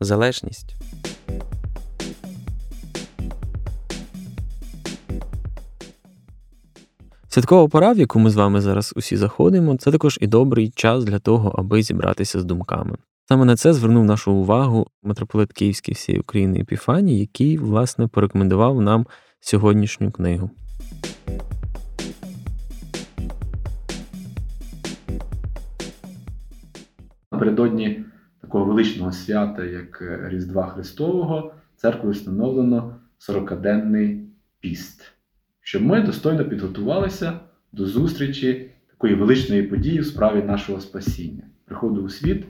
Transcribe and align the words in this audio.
залежність. 0.00 0.76
Святкова 7.28 7.68
пора, 7.68 7.92
в 7.92 7.98
яку 7.98 8.18
ми 8.18 8.30
з 8.30 8.34
вами 8.34 8.60
зараз 8.60 8.92
усі 8.96 9.16
заходимо, 9.16 9.76
це 9.76 9.92
також 9.92 10.18
і 10.20 10.26
добрий 10.26 10.70
час 10.70 11.04
для 11.04 11.18
того, 11.18 11.54
аби 11.58 11.82
зібратися 11.82 12.40
з 12.40 12.44
думками. 12.44 12.96
Саме 13.28 13.44
на 13.44 13.56
це 13.56 13.72
звернув 13.72 14.04
нашу 14.04 14.32
увагу 14.32 14.86
митрополит 15.02 15.52
Київський 15.52 15.94
всієї 15.94 16.20
України 16.20 16.60
Епіфаній, 16.60 17.18
який, 17.20 17.58
власне, 17.58 18.06
порекомендував 18.06 18.80
нам 18.80 19.06
сьогоднішню 19.40 20.10
книгу. 20.10 20.50
Напередодні 27.32 28.04
такого 28.54 28.70
величного 28.70 29.12
свята, 29.12 29.64
як 29.64 30.02
Різдва 30.24 30.66
Христового, 30.66 31.54
церквою 31.76 32.12
встановлено 32.12 32.96
40-денний 33.28 34.24
піст, 34.60 35.12
щоб 35.60 35.82
ми 35.82 36.00
достойно 36.00 36.44
підготувалися 36.44 37.40
до 37.72 37.86
зустрічі 37.86 38.70
такої 38.90 39.14
величної 39.14 39.62
події 39.62 40.00
в 40.00 40.06
справі 40.06 40.42
нашого 40.42 40.80
спасіння, 40.80 41.42
приходу 41.64 42.02
у 42.02 42.08
світ 42.08 42.44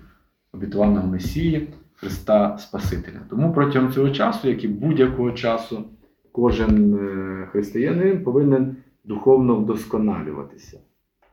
обітованого 0.53 1.09
Месії, 1.09 1.69
Христа 1.95 2.59
Спасителя. 2.59 3.21
Тому 3.31 3.53
протягом 3.53 3.93
цього 3.93 4.11
часу, 4.11 4.49
як 4.49 4.65
і 4.65 4.69
будь-якого 4.69 5.33
часу, 5.33 5.85
кожен 6.33 6.95
е, 6.95 7.47
християнин 7.53 8.25
повинен 8.25 8.77
духовно 9.05 9.57
вдосконалюватися, 9.57 10.79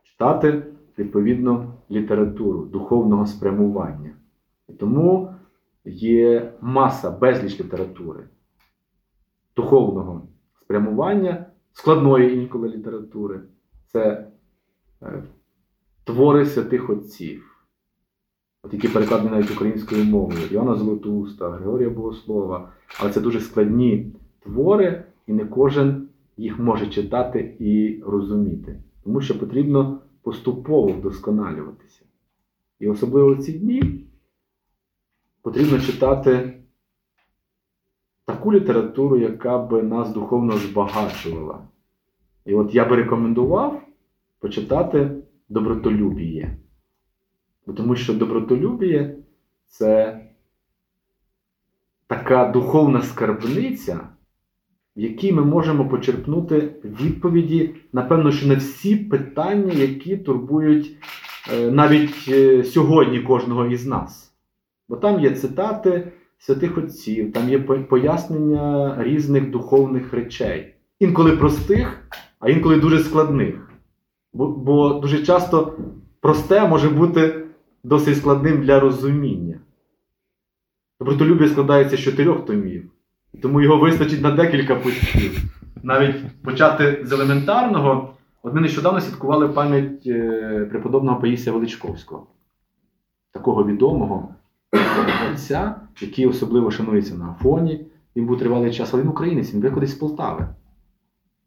читати 0.03 0.64
відповідно 0.97 1.73
літературу 1.92 2.66
духовного 2.66 3.25
спрямування. 3.25 4.11
І 4.72 4.73
тому 4.73 5.33
є 5.86 6.53
маса 6.61 7.11
безліч 7.11 7.59
літератури, 7.59 8.23
духовного 9.55 10.27
спрямування, 10.61 11.45
складної 11.73 12.36
інколи 12.38 12.69
літератури. 12.69 13.42
Це 13.86 14.27
е, 15.02 15.23
твори 16.03 16.45
святих 16.45 16.89
отців 16.89 17.66
от 18.64 18.73
які 18.73 18.88
перекладені 18.88 19.30
навіть 19.30 19.52
українською 19.52 20.05
мовою, 20.05 20.39
Іоанна 20.52 20.75
Золотуста, 20.75 21.49
Григорія 21.49 21.89
Богослова. 21.89 22.72
Але 22.99 23.11
це 23.11 23.22
дуже 23.22 23.39
складні 23.39 24.14
твори, 24.39 25.03
і 25.27 25.33
не 25.33 25.45
кожен 25.45 26.08
їх 26.38 26.59
може 26.59 26.88
читати 26.88 27.55
і 27.59 28.02
розуміти. 28.05 28.80
Тому 29.03 29.22
що 29.22 29.39
потрібно 29.39 29.99
поступово 30.22 30.88
вдосконалюватися. 30.88 32.02
І 32.80 32.88
особливо 32.88 33.36
в 33.36 33.38
ці 33.38 33.53
дні 33.53 34.11
потрібно 35.42 35.80
читати 35.80 36.61
таку 38.26 38.54
літературу, 38.54 39.17
яка 39.17 39.58
би 39.58 39.83
нас 39.83 40.14
духовно 40.14 40.58
збагачувала. 40.58 41.67
І 42.45 42.54
от 42.54 42.76
я 42.76 42.86
би 42.86 42.95
рекомендував 42.95 43.82
почитати 44.39 45.11
добротолюбіє. 45.49 46.58
Тому 47.77 47.95
що 47.95 48.14
добротолюбіє 48.14 49.17
це 49.67 50.21
така 52.08 52.52
духовна 52.52 53.02
скарбниця, 53.02 53.99
в 54.95 54.99
якій 54.99 55.33
ми 55.33 55.45
можемо 55.45 55.89
почерпнути 55.89 56.76
відповіді, 56.83 57.76
напевно, 57.94 58.32
що 58.32 58.48
на 58.48 58.55
всі 58.55 58.95
питання, 58.95 59.73
які 59.73 60.17
турбують 60.17 60.98
е, 61.54 61.71
навіть 61.71 62.26
е, 62.27 62.64
сьогодні 62.64 63.20
кожного 63.20 63.65
із 63.65 63.86
нас. 63.86 64.30
Бо 64.91 64.97
там 64.97 65.19
є 65.19 65.31
цитати 65.31 66.11
святих 66.37 66.77
отців, 66.77 67.33
там 67.33 67.49
є 67.49 67.59
пояснення 67.59 68.95
різних 69.03 69.49
духовних 69.49 70.13
речей. 70.13 70.75
Інколи 70.99 71.31
простих, 71.31 72.07
а 72.39 72.49
інколи 72.49 72.79
дуже 72.79 72.99
складних. 72.99 73.71
Бо, 74.33 74.47
бо 74.47 74.93
дуже 74.93 75.25
часто 75.25 75.77
просте 76.21 76.67
може 76.67 76.89
бути 76.89 77.45
досить 77.83 78.17
складним 78.17 78.61
для 78.61 78.79
розуміння. 78.79 79.59
Добротолюб'я 80.99 81.47
складається 81.47 81.97
з 81.97 81.99
чотирьох 81.99 82.45
томів, 82.45 82.91
тому 83.41 83.61
його 83.61 83.77
вистачить 83.77 84.21
на 84.21 84.31
декілька 84.31 84.75
пустів. 84.75 85.41
Навіть 85.83 86.41
почати 86.43 87.02
з 87.03 87.11
елементарного, 87.11 88.13
от 88.43 88.53
ми 88.53 88.61
нещодавно 88.61 89.02
святкували 89.02 89.47
пам'ять 89.47 90.03
е, 90.08 90.67
преподобного 90.71 91.21
Паїсія 91.21 91.53
Величковського, 91.53 92.27
такого 93.33 93.65
відомого 93.65 94.35
отця, 95.52 95.76
який 96.02 96.27
особливо 96.27 96.71
шанується 96.71 97.15
на 97.15 97.32
Афоні. 97.32 97.86
Він 98.15 98.26
був 98.26 98.39
тривалий 98.39 98.73
час, 98.73 98.93
але 98.93 99.04
він 99.04 99.09
українець, 99.09 99.54
він 99.54 99.61
виходить 99.61 99.89
з 99.89 99.93
Полтави. 99.93 100.48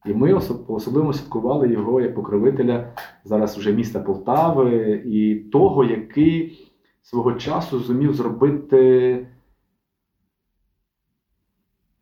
І 0.07 0.15
ми 0.15 0.33
особливо 0.69 1.13
святкували 1.13 1.73
його 1.73 2.01
як 2.01 2.15
покровителя 2.15 2.93
зараз 3.25 3.59
вже 3.59 3.73
міста 3.73 4.01
Полтави 4.01 5.03
і 5.07 5.35
того, 5.35 5.85
який 5.85 6.59
свого 7.03 7.33
часу 7.33 7.79
зумів 7.79 8.15
зробити 8.15 9.27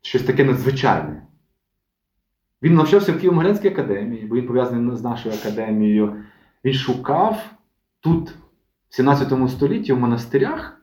щось 0.03 0.22
таке 0.22 0.44
надзвичайне. 0.44 1.27
Він 2.62 2.75
навчався 2.75 3.12
в 3.12 3.16
Києво-Могилянській 3.16 3.69
академії, 3.69 4.27
бо 4.27 4.37
він 4.37 4.47
пов'язаний 4.47 4.97
з 4.97 5.03
нашою 5.03 5.34
академією. 5.34 6.22
Він 6.65 6.75
шукав 6.75 7.50
тут, 8.00 8.31
в 8.89 8.94
17 8.94 9.50
столітті, 9.50 9.93
в 9.93 9.99
монастирях 9.99 10.81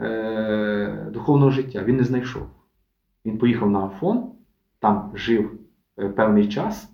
е- 0.00 1.06
духовного 1.12 1.50
життя. 1.50 1.84
Він 1.84 1.96
не 1.96 2.04
знайшов. 2.04 2.46
Він 3.24 3.38
поїхав 3.38 3.70
на 3.70 3.84
Афон, 3.84 4.32
там 4.78 5.12
жив. 5.14 5.60
Е, 6.00 6.08
певний 6.08 6.48
час 6.48 6.92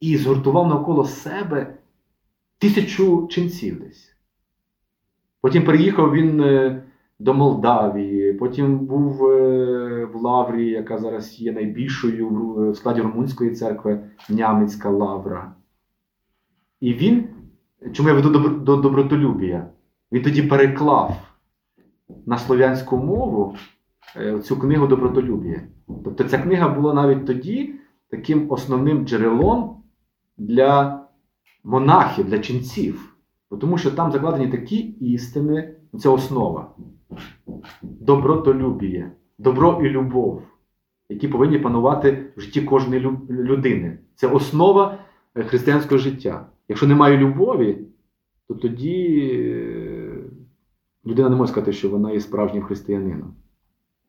і 0.00 0.16
згуртував 0.16 0.68
навколо 0.68 1.04
себе 1.04 1.74
тисячу 2.58 3.26
ченців 3.30 3.80
десь. 3.80 4.16
Потім 5.40 5.64
переїхав 5.64 6.12
він 6.12 6.40
е, 6.40 6.82
до 7.18 7.34
Молдавії, 7.34 8.32
потім 8.32 8.78
був 8.78 9.12
в 10.12 10.14
Лаврі, 10.14 10.68
яка 10.70 10.98
зараз 10.98 11.40
є 11.40 11.52
найбільшою 11.52 12.28
в 12.28 12.74
складі 12.76 13.00
Румунської 13.00 13.50
церкви 13.50 14.00
Нямецька 14.28 14.90
Лавра. 14.90 15.54
І 16.80 16.94
він, 16.94 17.28
чому 17.92 18.08
я 18.08 18.14
веду 18.14 18.30
до 18.58 18.76
добротолюбія, 18.76 19.66
він 20.12 20.22
тоді 20.22 20.42
переклав 20.42 21.29
на 22.26 22.38
слов'янську 22.38 22.96
мову 22.96 23.56
цю 24.42 24.56
книгу 24.56 24.86
Добротолюбія. 24.86 25.62
Тобто 26.04 26.24
ця 26.24 26.38
книга 26.38 26.68
була 26.68 26.94
навіть 26.94 27.26
тоді 27.26 27.74
таким 28.10 28.50
основним 28.50 29.06
джерелом 29.06 29.82
для 30.38 31.00
монахів, 31.64 32.24
для 32.24 32.38
ченців. 32.38 33.16
Тому 33.60 33.78
що 33.78 33.90
там 33.90 34.12
закладені 34.12 34.48
такі 34.48 34.76
істини, 35.00 35.74
це 35.98 36.08
основа. 36.08 36.74
Добротолюбіє, 37.82 39.12
добро 39.38 39.80
і 39.84 39.88
любов, 39.88 40.42
які 41.08 41.28
повинні 41.28 41.58
панувати 41.58 42.32
в 42.36 42.40
житті 42.40 42.62
кожної 42.62 43.08
людини. 43.30 43.98
Це 44.14 44.26
основа 44.26 44.98
е, 45.34 45.42
християнського 45.42 45.98
життя. 45.98 46.46
Якщо 46.68 46.86
немає 46.86 47.18
любові, 47.18 47.78
то 48.48 48.54
тоді 48.54 49.20
е, 49.34 49.79
людина 51.10 51.28
не 51.28 51.36
може 51.36 51.52
сказати, 51.52 51.72
що 51.72 51.88
вона 51.88 52.12
є 52.12 52.20
справжнім 52.20 52.62
християнином. 52.62 53.34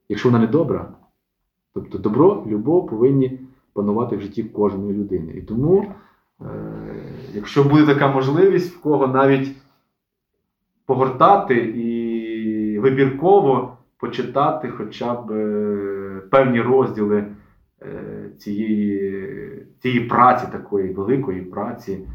Якщо 0.10 0.30
вона 0.30 0.40
не 0.40 0.48
добра, 0.48 0.94
тобто 1.74 1.98
добро, 1.98 2.44
любов 2.48 2.88
повинні 2.90 3.40
панувати 3.74 4.18
в 4.18 4.22
житті 4.22 4.44
кожної 4.44 4.94
людини. 4.94 5.34
І 5.34 5.42
тому, 5.42 5.86
е, 6.42 6.46
якщо 7.34 7.64
буде 7.64 7.86
така 7.86 8.08
можливість, 8.08 8.76
в 8.76 8.82
кого 8.82 9.08
навіть 9.08 9.56
погортати 10.86 11.56
і 11.56 12.80
вибірково 12.80 13.78
почитати 13.98 14.70
хоча 14.70 15.14
б 15.14 15.32
е, 15.32 16.22
певні 16.32 16.62
розділи 16.62 17.26
е, 17.82 18.30
цієї, 18.38 19.66
цієї 19.80 20.00
праці, 20.00 20.48
такої 20.52 20.94
великої 20.94 21.42
праці, 21.42 22.08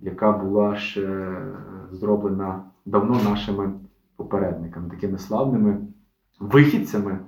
яка 0.00 0.32
була 0.32 0.76
ще 0.76 1.36
зроблена 1.92 2.64
давно 2.86 3.20
нашими 3.30 3.72
попередниками, 4.16 4.90
такими 4.90 5.18
славними 5.18 5.86
вихідцями 6.40 7.20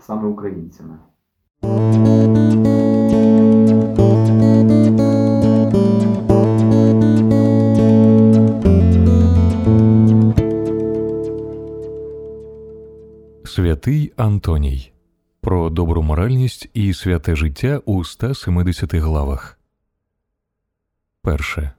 саме 0.00 0.28
українцями. 0.28 0.98
Святий 13.44 14.12
Антоній 14.16 14.92
про 15.40 15.70
добру 15.70 16.02
моральність 16.02 16.70
і 16.74 16.94
святе 16.94 17.36
життя 17.36 17.80
у 17.84 18.04
170 18.04 18.94
главах. 18.94 19.58
Перше. 21.22 21.72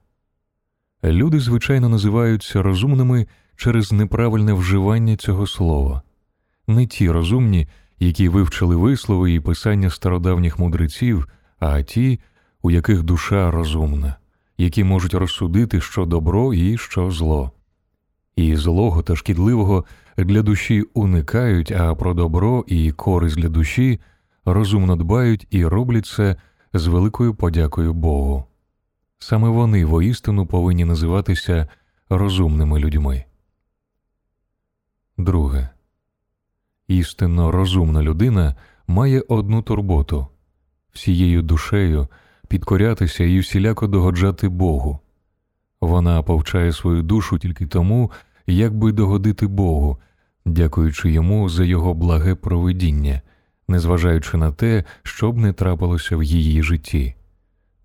Люди 1.03 1.39
звичайно 1.39 1.89
називаються 1.89 2.62
розумними 2.62 3.27
через 3.61 3.91
неправильне 3.91 4.53
вживання 4.53 5.15
цього 5.15 5.47
слова, 5.47 6.01
не 6.67 6.85
ті 6.87 7.11
розумні, 7.11 7.67
які 7.99 8.29
вивчили 8.29 8.75
вислови 8.75 9.33
і 9.33 9.39
писання 9.39 9.89
стародавніх 9.89 10.59
мудреців, 10.59 11.27
а 11.59 11.81
ті, 11.81 12.19
у 12.61 12.71
яких 12.71 13.03
душа 13.03 13.51
розумна, 13.51 14.15
які 14.57 14.83
можуть 14.83 15.13
розсудити, 15.13 15.81
що 15.81 16.05
добро 16.05 16.53
і 16.53 16.77
що 16.77 17.11
зло. 17.11 17.51
І 18.35 18.55
злого 18.55 19.01
та 19.01 19.15
шкідливого 19.15 19.85
для 20.17 20.41
душі 20.41 20.83
уникають, 20.93 21.71
а 21.71 21.95
про 21.95 22.13
добро 22.13 22.63
і 22.67 22.91
користь 22.91 23.35
для 23.35 23.49
душі 23.49 23.99
розумно 24.45 24.95
дбають 24.95 25.47
і 25.49 25.65
роблять 25.65 26.05
це 26.05 26.35
з 26.73 26.87
великою 26.87 27.35
подякою 27.35 27.93
Богу. 27.93 28.45
Саме 29.19 29.49
вони 29.49 29.85
воістину 29.85 30.45
повинні 30.45 30.85
називатися 30.85 31.67
розумними 32.09 32.79
людьми. 32.79 33.25
Друге. 35.17 35.69
Істинно 36.87 37.51
розумна 37.51 38.01
людина 38.01 38.55
має 38.87 39.21
одну 39.27 39.61
турботу 39.61 40.27
всією 40.93 41.41
душею 41.41 42.07
підкорятися 42.47 43.23
і 43.23 43.39
всіляко 43.39 43.87
догоджати 43.87 44.49
Богу. 44.49 44.99
Вона 45.81 46.23
повчає 46.23 46.73
свою 46.73 47.03
душу 47.03 47.39
тільки 47.39 47.67
тому, 47.67 48.11
як 48.47 48.75
би 48.75 48.91
догодити 48.91 49.47
Богу, 49.47 49.97
дякуючи 50.45 51.11
йому 51.11 51.49
за 51.49 51.63
його 51.63 51.93
благе 51.93 52.35
провидіння, 52.35 53.21
незважаючи 53.67 54.37
на 54.37 54.51
те, 54.51 54.83
що 55.03 55.31
б 55.31 55.37
не 55.37 55.53
трапилося 55.53 56.17
в 56.17 56.23
її 56.23 56.63
житті. 56.63 57.15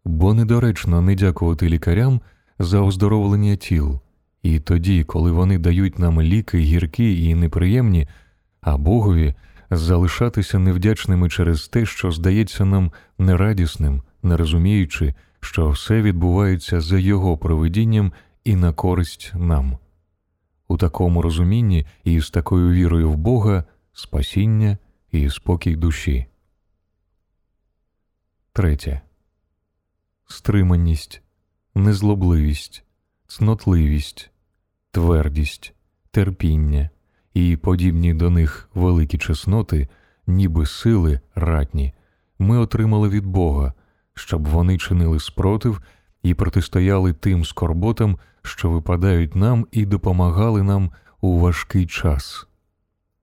Бо 0.04 0.34
недоречно 0.34 1.00
не 1.00 1.14
дякувати 1.14 1.68
лікарям 1.68 2.20
за 2.58 2.80
оздоровлення 2.80 3.56
тіл, 3.56 4.00
і 4.46 4.60
тоді, 4.60 5.04
коли 5.04 5.32
вони 5.32 5.58
дають 5.58 5.98
нам 5.98 6.22
ліки 6.22 6.58
гіркі 6.58 7.28
і 7.28 7.34
неприємні, 7.34 8.08
а 8.60 8.76
Богові 8.76 9.34
залишатися 9.70 10.58
невдячними 10.58 11.30
через 11.30 11.68
те, 11.68 11.86
що 11.86 12.10
здається 12.10 12.64
нам 12.64 12.92
нерадісним, 13.18 14.02
не 14.22 14.36
розуміючи, 14.36 15.14
що 15.40 15.70
все 15.70 16.02
відбувається 16.02 16.80
за 16.80 16.98
його 16.98 17.38
провидінням 17.38 18.12
і 18.44 18.56
на 18.56 18.72
користь 18.72 19.32
нам. 19.34 19.78
У 20.68 20.76
такому 20.76 21.22
розумінні 21.22 21.86
і 22.04 22.20
з 22.20 22.30
такою 22.30 22.72
вірою 22.72 23.10
в 23.10 23.16
Бога 23.16 23.64
спасіння 23.92 24.78
і 25.12 25.30
спокій 25.30 25.76
душі. 25.76 26.26
Третє. 28.52 29.00
Стриманість, 30.26 31.22
незлобливість, 31.74 32.84
цнотливість, 33.26 34.30
твердість, 34.96 35.74
терпіння 36.10 36.90
і 37.34 37.56
подібні 37.56 38.14
до 38.14 38.30
них 38.30 38.68
великі 38.74 39.18
чесноти, 39.18 39.88
ніби 40.26 40.66
сили 40.66 41.20
ратні, 41.34 41.94
ми 42.38 42.58
отримали 42.58 43.08
від 43.08 43.26
Бога, 43.26 43.72
щоб 44.14 44.48
вони 44.48 44.78
чинили 44.78 45.20
спротив 45.20 45.80
і 46.22 46.34
протистояли 46.34 47.12
тим 47.12 47.44
скорботам, 47.44 48.18
що 48.42 48.70
випадають 48.70 49.36
нам 49.36 49.66
і 49.72 49.86
допомагали 49.86 50.62
нам 50.62 50.90
у 51.20 51.38
важкий 51.38 51.86
час. 51.86 52.46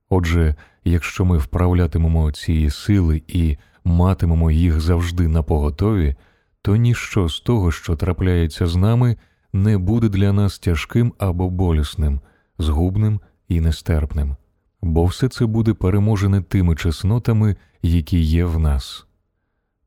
Отже, 0.10 0.56
якщо 0.84 1.26
ми 1.26 1.38
вправлятимемо 1.38 2.32
цієї 2.32 2.70
сили 2.70 3.22
і 3.28 3.58
матимемо 3.84 4.52
їх 4.52 4.82
завжди 4.82 5.28
на 5.28 5.44
поготові, 5.44 6.16
то 6.62 6.76
ніщо 6.76 7.30
з 7.30 7.40
того, 7.40 7.72
що 7.72 7.96
трапляється 7.96 8.68
з 8.68 8.76
нами, 8.76 9.18
не 9.54 9.78
буде 9.78 10.10
для 10.10 10.34
нас 10.34 10.60
тяжким 10.60 11.14
або 11.18 11.50
болісним, 11.50 12.20
згубним 12.60 13.20
і 13.48 13.62
нестерпним, 13.62 14.36
бо 14.82 15.06
все 15.06 15.30
це 15.30 15.46
буде 15.46 15.74
переможене 15.74 16.42
тими 16.42 16.76
чеснотами, 16.76 17.56
які 17.82 18.20
є 18.20 18.46
в 18.46 18.60
нас. 18.60 19.06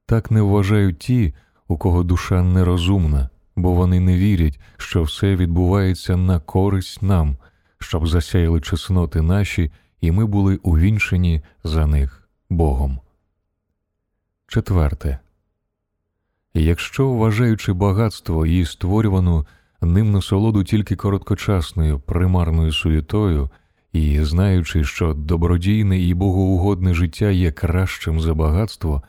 Так 0.06 0.30
не 0.30 0.42
вважають 0.42 0.98
ті, 0.98 1.34
у 1.68 1.78
кого 1.78 2.02
душа 2.02 2.42
нерозумна, 2.42 3.28
бо 3.56 3.72
вони 3.72 4.00
не 4.00 4.18
вірять, 4.18 4.60
що 4.76 5.02
все 5.02 5.36
відбувається 5.36 6.16
на 6.16 6.40
користь 6.40 7.02
нам, 7.02 7.36
щоб 7.78 8.08
засяяли 8.08 8.60
чесноти 8.60 9.22
наші, 9.22 9.72
і 10.00 10.10
ми 10.10 10.26
були 10.26 10.56
увінчені 10.56 11.42
за 11.64 11.86
них 11.86 12.28
Богом. 12.50 13.00
Четверте. 14.46 15.18
Якщо, 16.58 17.08
вважаючи 17.08 17.72
багатство 17.72 18.46
і 18.46 18.64
створювану 18.64 19.46
ним 19.80 20.12
насолоду 20.12 20.64
тільки 20.64 20.96
короткочасною 20.96 22.00
примарною 22.00 22.72
суєтою, 22.72 23.50
і 23.92 24.22
знаючи, 24.22 24.84
що 24.84 25.14
добродійне 25.14 26.00
і 26.00 26.14
богоугодне 26.14 26.94
життя 26.94 27.30
є 27.30 27.52
кращим 27.52 28.20
за 28.20 28.34
багатство, 28.34 29.02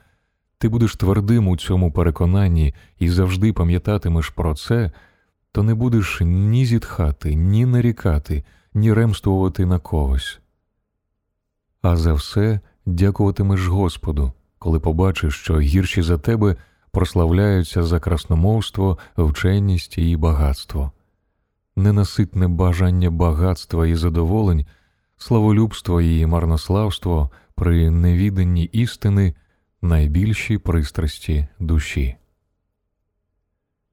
ти 0.57 0.69
будеш 0.69 0.95
твердим 0.95 1.47
у 1.47 1.57
цьому 1.57 1.91
переконанні 1.91 2.73
і 2.99 3.09
завжди 3.09 3.53
пам'ятатимеш 3.53 4.29
про 4.29 4.55
це, 4.55 4.91
то 5.51 5.63
не 5.63 5.73
будеш 5.73 6.21
ні 6.21 6.65
зітхати, 6.65 7.35
ні 7.35 7.65
нарікати, 7.65 8.43
ні 8.73 8.93
ремствувати 8.93 9.65
на 9.65 9.79
когось. 9.79 10.39
А 11.81 11.95
за 11.95 12.13
все 12.13 12.59
дякуватимеш 12.85 13.67
Господу, 13.67 14.31
коли 14.59 14.79
побачиш, 14.79 15.35
що 15.35 15.59
гірші 15.59 16.01
за 16.01 16.17
тебе 16.17 16.55
прославляються 16.97 17.83
за 17.83 17.99
красномовство, 17.99 18.97
вченість 19.17 19.97
і 19.97 20.15
багатство. 20.15 20.91
Ненаситне 21.75 22.47
бажання 22.47 23.11
багатства 23.11 23.87
і 23.87 23.95
задоволень, 23.95 24.65
славолюбство 25.17 26.01
і 26.01 26.25
марнославство 26.25 27.31
при 27.55 27.91
невіданні 27.91 28.63
істини 28.63 29.35
найбільші 29.81 30.57
пристрасті 30.57 31.47
душі. 31.59 32.15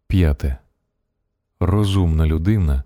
П'яте. 0.07 0.59
Розумна 1.61 2.27
людина, 2.27 2.83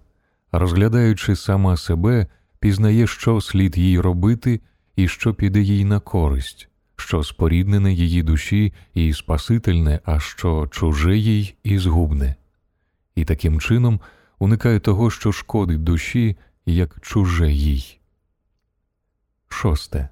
розглядаючи 0.53 1.37
сама 1.37 1.77
себе, 1.77 2.27
пізнає, 2.59 3.07
що 3.07 3.41
слід 3.41 3.79
їй 3.79 4.01
робити 4.01 4.61
і 4.97 5.09
що 5.09 5.35
піде 5.35 5.61
їй 5.61 5.85
на 5.85 6.01
користь, 6.01 6.69
що 7.01 7.23
споріднене 7.23 7.93
її 7.93 8.23
душі 8.23 8.73
і 8.95 9.13
спасительне, 9.13 10.01
а 10.05 10.21
що 10.21 10.69
чуже 10.71 11.17
їй 11.17 11.55
і 11.65 11.79
згубне, 11.79 12.35
і 13.15 13.25
таким 13.25 13.61
чином 13.61 14.01
уникає 14.39 14.81
того, 14.81 15.11
що 15.11 15.33
шкодить 15.33 15.85
душі, 15.85 16.37
як 16.67 17.01
чуже 17.01 17.53
їй. 17.53 17.99
Шосте. 19.49 20.09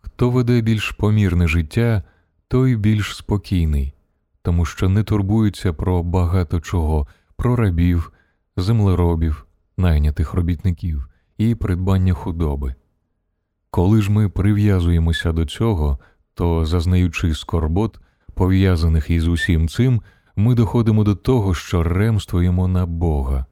Хто 0.00 0.30
веде 0.30 0.60
більш 0.60 0.90
помірне 0.90 1.48
життя, 1.48 2.02
той 2.48 2.76
більш 2.76 3.16
спокійний, 3.16 3.94
тому 4.42 4.64
що 4.64 4.88
не 4.88 5.02
турбується 5.02 5.72
про 5.72 6.02
багато 6.02 6.60
чого, 6.60 7.06
про 7.36 7.56
рабів, 7.56 8.12
землеробів, 8.56 9.46
найнятих 9.76 10.34
робітників 10.34 11.08
і 11.38 11.54
придбання 11.54 12.14
худоби. 12.14 12.74
Коли 13.70 14.02
ж 14.02 14.12
ми 14.12 14.28
прив'язуємося 14.28 15.32
до 15.32 15.44
цього, 15.44 15.98
то, 16.34 16.66
зазнаючи 16.66 17.34
скорбот, 17.34 18.00
пов'язаних 18.34 19.10
із 19.10 19.28
усім 19.28 19.68
цим, 19.68 20.02
ми 20.36 20.54
доходимо 20.54 21.04
до 21.04 21.14
того, 21.14 21.54
що 21.54 21.82
ремствуємо 21.82 22.68
на 22.68 22.86
Бога. 22.86 23.46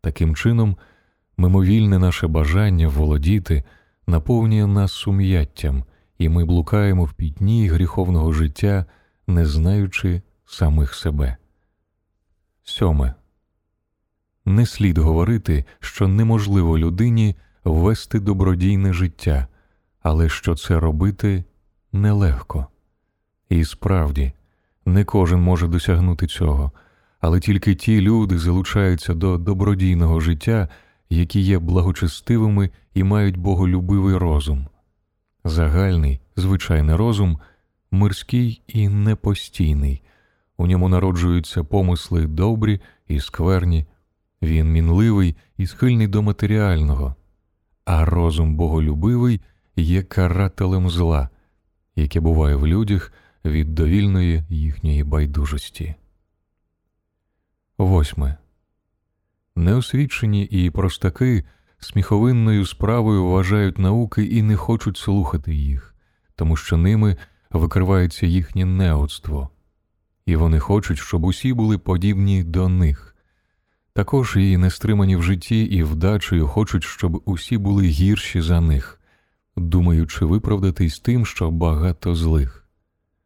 Таким 0.00 0.36
чином, 0.36 0.76
мимовільне 1.36 1.98
наше 1.98 2.26
бажання 2.26 2.88
володіти 2.88 3.64
наповнює 4.06 4.66
нас 4.66 4.92
сум'яттям, 4.92 5.84
і 6.18 6.28
ми 6.28 6.44
блукаємо 6.44 7.04
в 7.04 7.12
пітні 7.12 7.68
гріховного 7.68 8.32
життя, 8.32 8.86
не 9.26 9.46
знаючи 9.46 10.22
самих 10.46 10.94
себе. 10.94 11.36
Сьоме. 12.64 13.14
Не 14.44 14.66
слід 14.66 14.98
говорити, 14.98 15.64
що 15.80 16.08
неможливо 16.08 16.78
людині 16.78 17.36
вести 17.70 18.20
добродійне 18.20 18.92
життя, 18.92 19.46
але 20.02 20.28
що 20.28 20.54
це 20.54 20.80
робити 20.80 21.44
нелегко. 21.92 22.66
І 23.48 23.64
справді, 23.64 24.32
не 24.86 25.04
кожен 25.04 25.40
може 25.40 25.68
досягнути 25.68 26.26
цього, 26.26 26.72
але 27.20 27.40
тільки 27.40 27.74
ті 27.74 28.00
люди 28.00 28.38
залучаються 28.38 29.14
до 29.14 29.38
добродійного 29.38 30.20
життя, 30.20 30.68
які 31.10 31.40
є 31.40 31.58
благочестивими 31.58 32.70
і 32.94 33.04
мають 33.04 33.36
боголюбивий 33.36 34.16
розум. 34.16 34.66
Загальний, 35.44 36.20
звичайний 36.36 36.96
розум, 36.96 37.38
мирський 37.90 38.62
і 38.66 38.88
непостійний. 38.88 40.02
У 40.56 40.66
ньому 40.66 40.88
народжуються 40.88 41.64
помисли 41.64 42.26
добрі 42.26 42.80
і 43.08 43.20
скверні, 43.20 43.86
він 44.42 44.72
мінливий 44.72 45.36
і 45.56 45.66
схильний 45.66 46.08
до 46.08 46.22
матеріального, 46.22 47.14
а 47.86 48.04
розум 48.04 48.56
боголюбивий 48.56 49.40
є 49.76 50.02
карателем 50.02 50.90
зла, 50.90 51.28
яке 51.96 52.20
буває 52.20 52.56
в 52.56 52.66
людях 52.66 53.12
від 53.44 53.74
довільної 53.74 54.44
їхньої 54.48 55.04
байдужості. 55.04 55.94
Восьме. 57.78 58.36
Неосвічені 59.56 60.44
і 60.44 60.70
простаки 60.70 61.44
сміховинною 61.78 62.66
справою 62.66 63.26
вважають 63.26 63.78
науки 63.78 64.24
і 64.24 64.42
не 64.42 64.56
хочуть 64.56 64.96
слухати 64.96 65.54
їх, 65.54 65.94
тому 66.34 66.56
що 66.56 66.76
ними 66.76 67.16
викривається 67.50 68.26
їхнє 68.26 68.64
неоцтво, 68.64 69.50
і 70.26 70.36
вони 70.36 70.58
хочуть, 70.58 70.98
щоб 70.98 71.24
усі 71.24 71.52
були 71.52 71.78
подібні 71.78 72.44
до 72.44 72.68
них. 72.68 73.15
Також 73.96 74.36
і 74.36 74.56
нестримані 74.56 75.16
в 75.16 75.22
житті 75.22 75.62
і 75.62 75.82
вдачею 75.82 76.46
хочуть, 76.46 76.84
щоб 76.84 77.22
усі 77.24 77.58
були 77.58 77.86
гірші 77.86 78.40
за 78.40 78.60
них, 78.60 79.00
думаючи 79.56 80.24
виправдатись 80.24 81.00
тим, 81.00 81.26
що 81.26 81.50
багато 81.50 82.14
злих. 82.14 82.64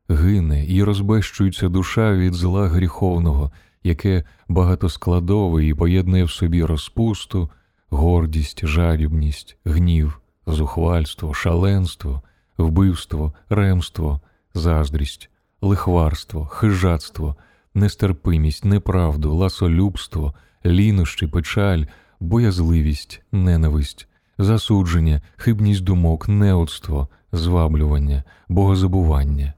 Гине 0.08 0.66
і 0.66 0.82
розбещується 0.82 1.68
душа 1.68 2.14
від 2.14 2.34
зла 2.34 2.68
гріховного, 2.68 3.52
яке 3.82 4.24
багатоскладове 4.48 5.64
і 5.64 5.74
поєднує 5.74 6.24
в 6.24 6.30
собі 6.30 6.64
розпусту, 6.64 7.50
гордість, 7.88 8.66
жадібність, 8.66 9.56
гнів, 9.64 10.20
зухвальство, 10.46 11.34
шаленство, 11.34 12.22
вбивство, 12.58 13.32
ремство, 13.48 14.20
заздрість, 14.54 15.30
лихварство, 15.60 16.46
хижацтво, 16.46 17.36
нестерпимість, 17.74 18.64
неправду, 18.64 19.34
ласолюбство, 19.34 20.34
лінощі, 20.66 21.26
печаль, 21.26 21.84
боязливість, 22.20 23.22
ненависть, 23.32 24.08
засудження, 24.38 25.20
хибність 25.36 25.84
думок, 25.84 26.28
неудство, 26.28 27.08
зваблювання, 27.32 28.24
богозабування. 28.48 29.52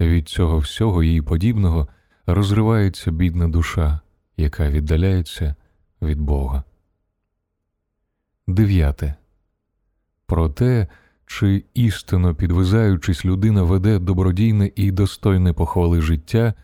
Від 0.00 0.28
цього 0.28 0.58
всього 0.58 1.02
їй 1.02 1.22
подібного 1.22 1.88
розривається 2.26 3.10
бідна 3.10 3.48
душа, 3.48 4.00
яка 4.36 4.70
віддаляється 4.70 5.54
від 6.02 6.20
Бога. 6.20 6.62
Дев'яте. 8.46 9.14
Про 10.26 10.48
те, 10.48 10.86
чи 11.26 11.64
істинно 11.74 12.34
підвизаючись, 12.34 13.24
людина 13.24 13.62
веде 13.62 13.98
добродійне 13.98 14.70
і 14.76 14.90
достойне 14.90 15.52
похвали 15.52 16.00
життя, 16.00 16.54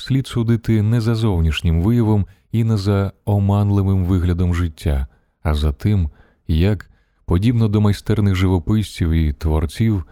слід 0.00 0.26
судити 0.26 0.82
не 0.82 1.00
за 1.00 1.14
зовнішнім 1.14 1.82
виявом 1.82 2.26
і 2.52 2.64
не 2.64 2.76
за 2.76 3.12
оманливим 3.24 4.04
виглядом 4.04 4.54
життя, 4.54 5.06
а 5.42 5.54
за 5.54 5.72
тим, 5.72 6.10
як, 6.48 6.90
подібно 7.24 7.68
до 7.68 7.80
майстерних 7.80 8.34
живописців 8.34 9.10
і 9.10 9.32
творців, 9.32 10.04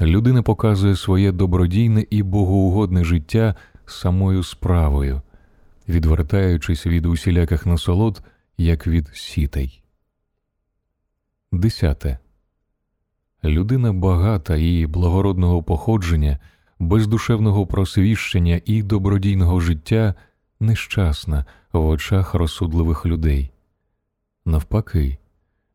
людина 0.00 0.42
показує 0.42 0.96
своє 0.96 1.32
добродійне 1.32 2.06
і 2.10 2.22
богоугодне 2.22 3.04
життя 3.04 3.54
самою 3.86 4.42
справою, 4.42 5.22
відвертаючись 5.88 6.86
від 6.86 7.06
усіляких 7.06 7.66
насолод, 7.66 8.22
як 8.58 8.86
від 8.86 9.08
сітей. 9.14 9.82
Десяте. 11.52 12.18
Людина 13.44 13.92
багата 13.92 14.56
і 14.56 14.86
благородного 14.86 15.62
походження, 15.62 16.38
бездушевного 16.84 17.66
просвіщення 17.66 18.60
і 18.64 18.82
добродійного 18.82 19.60
життя 19.60 20.14
нещасна 20.60 21.44
в 21.72 21.86
очах 21.86 22.34
розсудливих 22.34 23.06
людей. 23.06 23.52
Навпаки, 24.44 25.18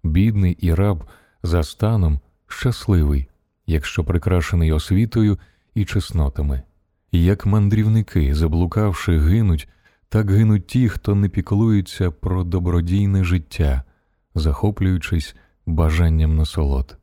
бідний 0.04 0.58
і 0.60 0.74
раб 0.74 1.04
за 1.44 1.64
станом 1.64 2.20
щасливий, 2.48 3.28
якщо 3.68 4.04
прикрашений 4.04 4.72
освітою 4.72 5.40
і 5.76 5.86
чеснотами. 5.86 6.62
Як 7.12 7.46
мандрівники, 7.46 8.36
заблукавши, 8.36 9.20
гинуть, 9.20 9.70
так 10.10 10.32
гинуть 10.32 10.68
ті, 10.68 10.90
хто 10.90 11.16
не 11.16 11.30
піклується 11.30 12.12
про 12.12 12.44
добродійне 12.44 13.24
життя, 13.24 13.84
захоплюючись 14.36 15.36
бажанням 15.66 16.36
насолод. 16.36 16.98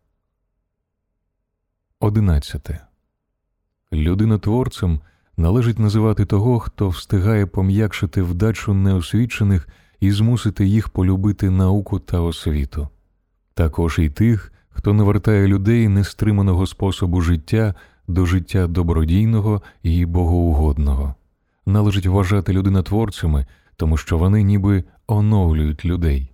Одинадцяте. 2.00 2.86
Людинотворцем 3.93 5.00
належить 5.37 5.78
називати 5.78 6.25
того, 6.25 6.59
хто 6.59 6.88
встигає 6.88 7.47
пом'якшити 7.47 8.23
вдачу 8.23 8.75
неосвічених 8.75 9.69
і 10.00 10.12
змусити 10.12 10.66
їх 10.66 10.88
полюбити 10.88 11.50
науку 11.50 11.99
та 11.99 12.21
освіту, 12.21 12.88
також 13.55 13.99
і 13.99 14.11
тих, 14.11 14.52
хто 14.71 14.93
навертає 14.93 15.47
людей 15.49 15.88
нестриманого 15.88 16.66
способу 16.66 17.21
життя 17.21 17.75
до 18.09 18.26
життя 18.26 18.66
добродійного 18.66 19.62
і 19.83 20.07
богоугодного. 20.07 21.14
Належить 21.66 22.07
вважати 22.07 22.52
людинотворцями, 22.52 23.47
тому 23.76 23.97
що 23.97 24.19
вони 24.19 24.43
ніби 24.43 24.85
оновлюють 25.07 25.85
людей. 25.85 26.33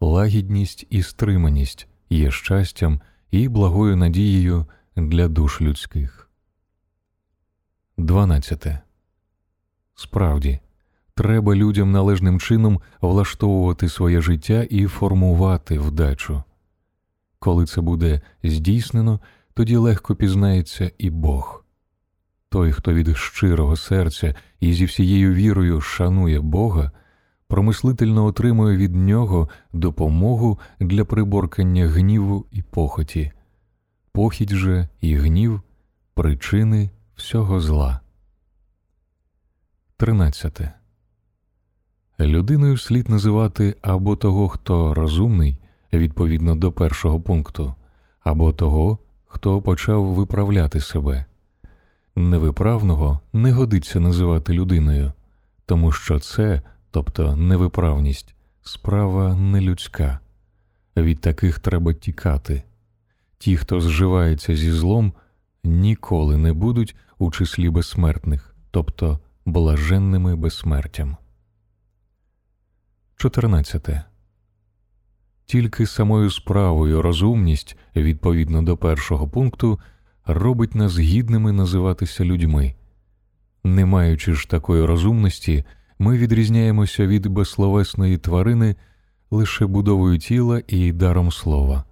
Лагідність 0.00 0.86
і 0.90 1.02
стриманість 1.02 1.88
є 2.10 2.30
щастям 2.30 3.00
і 3.30 3.48
благою 3.48 3.96
надією 3.96 4.66
для 4.96 5.28
душ 5.28 5.60
людських. 5.60 6.23
12. 7.96 8.66
Справді, 9.94 10.58
треба 11.14 11.54
людям 11.54 11.92
належним 11.92 12.40
чином 12.40 12.80
влаштовувати 13.00 13.88
своє 13.88 14.20
життя 14.20 14.66
і 14.70 14.86
формувати 14.86 15.78
вдачу. 15.78 16.42
Коли 17.38 17.66
це 17.66 17.80
буде 17.80 18.20
здійснено, 18.44 19.20
тоді 19.54 19.76
легко 19.76 20.14
пізнається 20.14 20.90
і 20.98 21.10
Бог. 21.10 21.64
Той, 22.48 22.72
хто 22.72 22.94
від 22.94 23.16
щирого 23.16 23.76
серця 23.76 24.34
і 24.60 24.72
зі 24.72 24.84
всією 24.84 25.34
вірою 25.34 25.80
шанує 25.80 26.40
Бога, 26.40 26.90
промислительно 27.48 28.24
отримує 28.24 28.76
від 28.76 28.94
нього 28.94 29.48
допомогу 29.72 30.58
для 30.80 31.04
приборкання 31.04 31.88
гніву 31.88 32.46
і 32.50 32.62
похоті, 32.62 33.32
похідь 34.12 34.50
же 34.50 34.88
і 35.00 35.16
гнів 35.16 35.62
причини 36.14 36.90
всього 37.16 37.60
зла. 37.60 38.00
13. 39.96 40.60
Людиною 42.20 42.76
слід 42.76 43.08
називати 43.08 43.76
або 43.82 44.16
того, 44.16 44.48
хто 44.48 44.94
розумний 44.94 45.56
відповідно 45.92 46.54
до 46.54 46.72
першого 46.72 47.20
пункту, 47.20 47.74
або 48.20 48.52
того, 48.52 48.98
хто 49.26 49.62
почав 49.62 50.04
виправляти 50.04 50.80
себе. 50.80 51.24
Невиправного 52.16 53.20
не 53.32 53.52
годиться 53.52 54.00
називати 54.00 54.52
людиною, 54.52 55.12
тому 55.66 55.92
що 55.92 56.20
це, 56.20 56.62
тобто 56.90 57.36
невиправність, 57.36 58.34
справа 58.62 59.34
нелюдська. 59.34 60.18
Від 60.96 61.20
таких 61.20 61.58
треба 61.58 61.94
тікати. 61.94 62.62
Ті, 63.38 63.56
хто 63.56 63.80
зживається 63.80 64.56
зі 64.56 64.72
злом, 64.72 65.12
ніколи 65.64 66.36
не 66.36 66.52
будуть 66.52 66.96
у 67.18 67.30
числі 67.30 67.70
безсмертних, 67.70 68.56
тобто 68.70 69.20
блаженними 69.46 70.36
безсмертям. 70.36 71.16
14. 73.16 73.88
Тільки 75.46 75.86
самою 75.86 76.30
справою 76.30 77.02
розумність, 77.02 77.76
відповідно 77.96 78.62
до 78.62 78.76
першого 78.76 79.28
пункту, 79.28 79.80
робить 80.26 80.74
нас 80.74 80.98
гідними 80.98 81.52
називатися 81.52 82.24
людьми. 82.24 82.74
Не 83.64 83.86
маючи 83.86 84.34
ж 84.34 84.50
такої 84.50 84.84
розумності, 84.84 85.64
ми 85.98 86.18
відрізняємося 86.18 87.06
від 87.06 87.26
безсловесної 87.26 88.18
тварини 88.18 88.76
лише 89.30 89.66
будовою 89.66 90.18
тіла 90.18 90.62
і 90.66 90.92
даром 90.92 91.32
слова. 91.32 91.84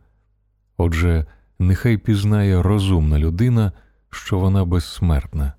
Отже, 0.77 1.27
нехай 1.63 1.97
пізнає 1.97 2.63
розумна 2.63 3.19
людина, 3.19 3.73
що 4.11 4.39
вона 4.39 4.65
безсмертна, 4.65 5.53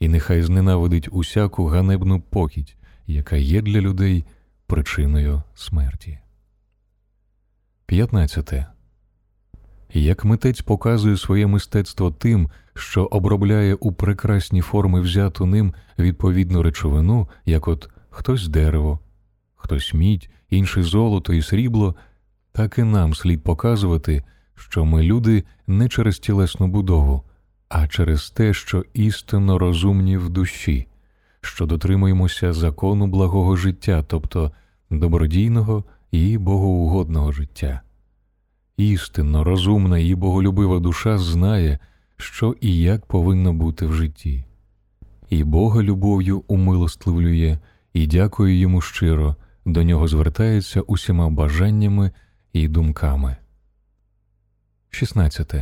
і 0.00 0.08
нехай 0.08 0.42
зненавидить 0.42 1.08
усяку 1.12 1.66
ганебну 1.66 2.20
похідь, 2.20 2.76
яка 3.06 3.36
є 3.36 3.62
для 3.62 3.80
людей 3.80 4.24
причиною 4.66 5.42
смерті. 5.54 6.18
15. 7.86 8.54
Як 9.92 10.24
митець 10.24 10.60
показує 10.60 11.16
своє 11.16 11.46
мистецтво 11.46 12.10
тим, 12.10 12.50
що 12.74 13.04
обробляє 13.04 13.74
у 13.74 13.92
прекрасні 13.92 14.60
форми 14.60 15.00
взяту 15.00 15.46
ним 15.46 15.74
відповідну 15.98 16.62
речовину, 16.62 17.28
як 17.44 17.68
от 17.68 17.90
хтось 18.10 18.48
дерево, 18.48 19.00
хтось 19.54 19.94
мідь, 19.94 20.30
інший 20.50 20.82
золото 20.82 21.32
і 21.32 21.42
срібло, 21.42 21.94
так 22.52 22.78
і 22.78 22.82
нам 22.82 23.14
слід 23.14 23.42
показувати, 23.42 24.24
що 24.56 24.84
ми 24.84 25.02
люди 25.02 25.44
не 25.66 25.88
через 25.88 26.18
тілесну 26.18 26.66
будову, 26.66 27.22
а 27.68 27.88
через 27.88 28.30
те, 28.30 28.54
що 28.54 28.84
істинно 28.94 29.58
розумні 29.58 30.16
в 30.16 30.28
душі, 30.28 30.86
що 31.40 31.66
дотримуємося 31.66 32.52
закону 32.52 33.06
благого 33.06 33.56
життя, 33.56 34.04
тобто 34.08 34.52
добродійного 34.90 35.84
і 36.10 36.38
богоугодного 36.38 37.32
життя. 37.32 37.80
Істинно 38.76 39.44
розумна 39.44 39.98
і 39.98 40.14
боголюбива 40.14 40.78
душа 40.78 41.18
знає, 41.18 41.78
що 42.16 42.54
і 42.60 42.78
як 42.78 43.06
повинно 43.06 43.52
бути 43.52 43.86
в 43.86 43.92
житті, 43.92 44.44
і 45.30 45.44
Бога 45.44 45.82
любов'ю 45.82 46.44
умилостливлює, 46.48 47.58
і 47.92 48.06
дякує 48.06 48.58
йому 48.58 48.80
щиро, 48.80 49.36
до 49.64 49.82
нього 49.82 50.08
звертається 50.08 50.80
усіма 50.80 51.30
бажаннями 51.30 52.10
і 52.52 52.68
думками. 52.68 53.36
16. 54.96 55.54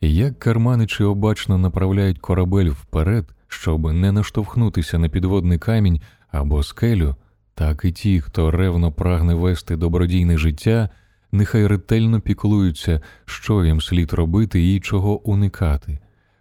Як 0.00 0.38
карманичі 0.38 1.04
обачно 1.04 1.58
направляють 1.58 2.18
корабель 2.18 2.68
вперед, 2.68 3.34
щоб 3.48 3.92
не 3.92 4.12
наштовхнутися 4.12 4.98
на 4.98 5.08
підводний 5.08 5.58
камінь 5.58 6.00
або 6.28 6.62
скелю, 6.62 7.16
так 7.54 7.84
і 7.84 7.92
ті, 7.92 8.20
хто 8.20 8.50
ревно 8.50 8.92
прагне 8.92 9.34
вести 9.34 9.76
добродійне 9.76 10.38
життя, 10.38 10.90
нехай 11.32 11.66
ретельно 11.66 12.20
піклуються, 12.20 13.00
що 13.24 13.64
їм 13.64 13.80
слід 13.80 14.12
робити 14.12 14.74
і 14.74 14.80
чого 14.80 15.20
уникати, 15.20 15.98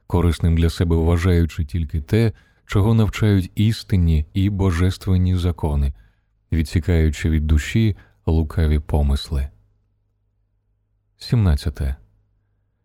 корисним 0.08 0.58
для 0.58 0.70
себе 0.70 0.96
вважаючи 0.96 1.66
тільки 1.66 2.02
те, 2.02 2.32
чого 2.66 2.94
навчають 2.94 3.52
істинні 3.56 4.26
і 4.34 4.50
божественні 4.50 5.36
закони, 5.36 5.94
відсікаючи 6.52 7.30
від 7.30 7.48
душі 7.48 7.98
лукаві 8.26 8.80
помисли. 8.80 9.50
17. 11.26 11.82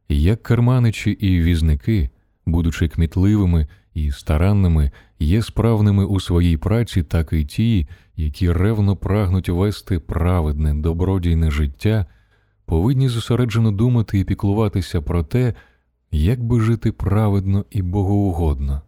Як 0.09 0.43
керманичі 0.43 1.11
і 1.11 1.43
візники, 1.43 2.11
будучи 2.47 2.89
кмітливими 2.89 3.69
і 3.95 4.11
старанними, 4.11 4.91
є 5.19 5.43
справними 5.43 6.05
у 6.05 6.21
своїй 6.21 6.57
праці, 6.57 7.03
так 7.03 7.33
і 7.33 7.45
ті, 7.45 7.89
які 8.17 8.53
ревно 8.53 8.97
прагнуть 8.97 9.49
вести 9.49 9.99
праведне, 9.99 10.75
добродійне 10.75 11.51
життя, 11.51 12.07
повинні 12.65 13.09
зосереджено 13.09 13.73
думати 13.73 14.19
і 14.19 14.25
піклуватися 14.25 15.03
про 15.03 15.23
те, 15.23 15.55
як 16.11 16.45
би 16.45 16.61
жити 16.61 16.93
праведно 16.93 17.65
і 17.71 17.83
богоугодно. 17.83 18.83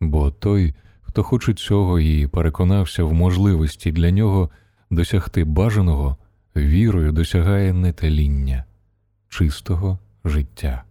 Бо 0.00 0.30
той, 0.30 0.74
хто 1.02 1.22
хоче 1.22 1.54
цього 1.54 2.00
і 2.00 2.26
переконався 2.26 3.04
в 3.04 3.12
можливості 3.12 3.92
для 3.92 4.10
нього 4.10 4.50
досягти 4.90 5.44
бажаного, 5.44 6.16
вірою 6.56 7.12
досягає 7.12 7.72
нетеління, 7.72 8.64
чистого 9.30 9.98
життя. 10.24 10.84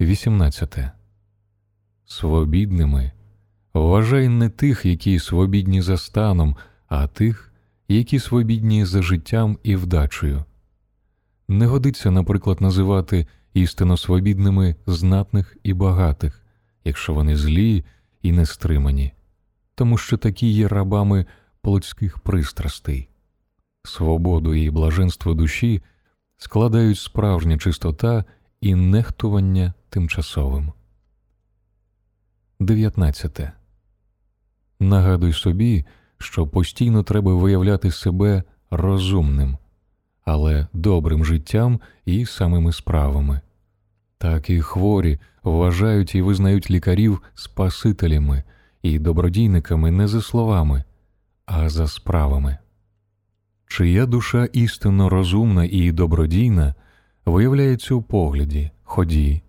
18. 0.00 0.78
Свобідними 2.06 3.12
вважай 3.74 4.28
не 4.28 4.48
тих, 4.48 4.84
які 4.84 5.18
свобідні 5.18 5.82
за 5.82 5.96
станом, 5.96 6.56
а 6.88 7.06
тих, 7.06 7.52
які 7.88 8.18
свобідні 8.18 8.84
за 8.84 9.02
життям 9.02 9.58
і 9.62 9.76
вдачею. 9.76 10.44
Не 11.48 11.66
годиться, 11.66 12.10
наприклад, 12.10 12.60
називати 12.60 13.26
істинно 13.54 13.96
свобідними 13.96 14.76
знатних 14.86 15.56
і 15.62 15.74
багатих, 15.74 16.42
якщо 16.84 17.14
вони 17.14 17.36
злі 17.36 17.84
і 18.22 18.32
нестримані, 18.32 19.12
тому 19.74 19.98
що 19.98 20.16
такі 20.16 20.46
є 20.46 20.68
рабами 20.68 21.26
плотських 21.62 22.18
пристрастей. 22.18 23.08
Свободу 23.84 24.54
і 24.54 24.70
блаженство 24.70 25.34
душі 25.34 25.82
складають 26.38 26.98
справжня 26.98 27.58
чистота 27.58 28.24
і 28.60 28.74
нехтування 28.74 29.74
тимчасовим. 29.88 30.72
19. 32.60 33.40
Нагадуй 34.80 35.32
собі, 35.32 35.84
що 36.18 36.46
постійно 36.46 37.02
треба 37.02 37.34
виявляти 37.34 37.90
себе 37.90 38.42
розумним, 38.70 39.58
але 40.24 40.66
добрим 40.72 41.24
життям 41.24 41.80
і 42.04 42.26
самими 42.26 42.72
справами. 42.72 43.40
Так 44.18 44.50
і 44.50 44.60
хворі 44.60 45.18
вважають 45.42 46.14
і 46.14 46.22
визнають 46.22 46.70
лікарів 46.70 47.22
спасителями 47.34 48.42
і 48.82 48.98
добродійниками 48.98 49.90
не 49.90 50.08
за 50.08 50.22
словами, 50.22 50.84
а 51.46 51.68
за 51.68 51.88
справами. 51.88 52.58
Чия 53.68 54.06
душа 54.06 54.48
істинно 54.52 55.08
розумна 55.08 55.64
і 55.64 55.92
добродійна 55.92 56.74
виявляється 57.26 57.94
у 57.94 58.02
погляді, 58.02 58.70
ході, 58.82 59.42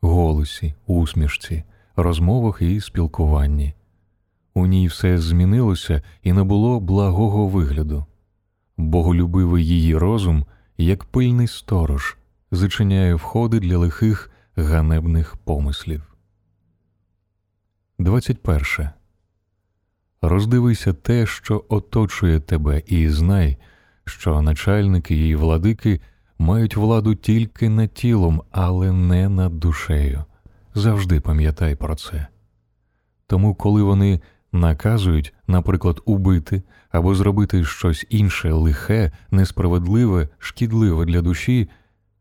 голосі, 0.00 0.74
усмішці, 0.86 1.64
розмовах 1.96 2.62
і 2.62 2.80
спілкуванні. 2.80 3.74
У 4.54 4.66
ній 4.66 4.86
все 4.86 5.18
змінилося 5.18 6.02
і 6.22 6.32
не 6.32 6.42
було 6.42 6.80
благого 6.80 7.48
вигляду. 7.48 8.06
Боголюбивий 8.76 9.66
її 9.66 9.96
розум, 9.96 10.44
як 10.78 11.04
пильний 11.04 11.46
сторож, 11.46 12.16
зачиняє 12.50 13.14
входи 13.14 13.60
для 13.60 13.78
лихих 13.78 14.30
ганебних 14.56 15.36
помислів. 15.36 16.16
21. 17.98 18.88
Роздивися 20.28 20.92
те, 20.92 21.26
що 21.26 21.64
оточує 21.68 22.40
тебе, 22.40 22.82
і 22.86 23.08
знай, 23.08 23.56
що 24.04 24.42
начальники 24.42 25.28
і 25.28 25.34
владики 25.34 26.00
мають 26.38 26.76
владу 26.76 27.14
тільки 27.14 27.68
над 27.68 27.94
тілом, 27.94 28.42
але 28.50 28.92
не 28.92 29.28
над 29.28 29.58
душею. 29.58 30.24
Завжди 30.74 31.20
пам'ятай 31.20 31.74
про 31.74 31.94
це. 31.94 32.26
Тому, 33.26 33.54
коли 33.54 33.82
вони 33.82 34.20
наказують, 34.52 35.34
наприклад, 35.46 36.00
убити 36.04 36.62
або 36.90 37.14
зробити 37.14 37.64
щось 37.64 38.06
інше 38.10 38.52
лихе, 38.52 39.12
несправедливе, 39.30 40.28
шкідливе 40.38 41.04
для 41.04 41.22
душі, 41.22 41.68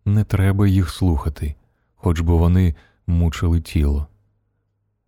не 0.06 0.24
треба 0.24 0.68
їх 0.68 0.90
слухати, 0.90 1.56
хоч 1.96 2.20
би 2.20 2.34
вони 2.34 2.76
мучили 3.08 3.62
тіло. 3.62 4.08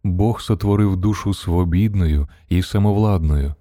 Бог 0.08 0.42
сотворив 0.42 0.98
душу 0.98 1.34
свобідною 1.34 2.28
і 2.50 2.64
самовладною, 2.64 3.56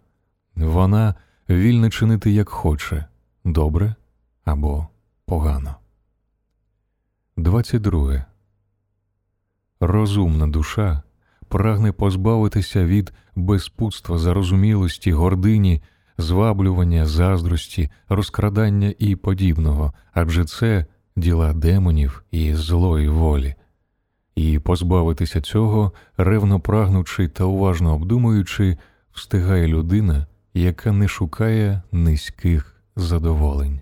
вона 0.56 1.14
вільна 1.48 1.90
чинити 1.90 2.30
як 2.30 2.48
хоче, 2.48 3.04
добре 3.44 3.94
або 4.44 4.86
погано. 5.26 5.76
22. 7.36 8.24
Розумна 9.80 10.46
душа 10.46 11.02
прагне 11.48 11.92
позбавитися 11.92 12.84
від 12.84 13.12
безпутства, 13.36 14.18
зарозумілості, 14.18 15.12
гордині, 15.12 15.82
зваблювання, 16.18 17.06
заздрості, 17.06 17.90
розкрадання 18.08 18.94
і 18.98 19.16
подібного, 19.16 19.92
адже 20.12 20.44
це 20.44 20.86
діла 21.16 21.52
демонів 21.52 22.24
і 22.30 22.54
злої 22.54 23.08
волі. 23.08 23.54
І 24.36 24.58
позбавитися 24.58 25.40
цього, 25.40 25.92
ревно 26.16 26.60
прагнучи 26.60 27.28
та 27.28 27.44
уважно 27.44 27.94
обдумуючи, 27.94 28.76
встигає 29.12 29.66
людина, 29.66 30.26
яка 30.54 30.92
не 30.92 31.08
шукає 31.08 31.82
низьких 31.92 32.82
задоволень. 32.96 33.80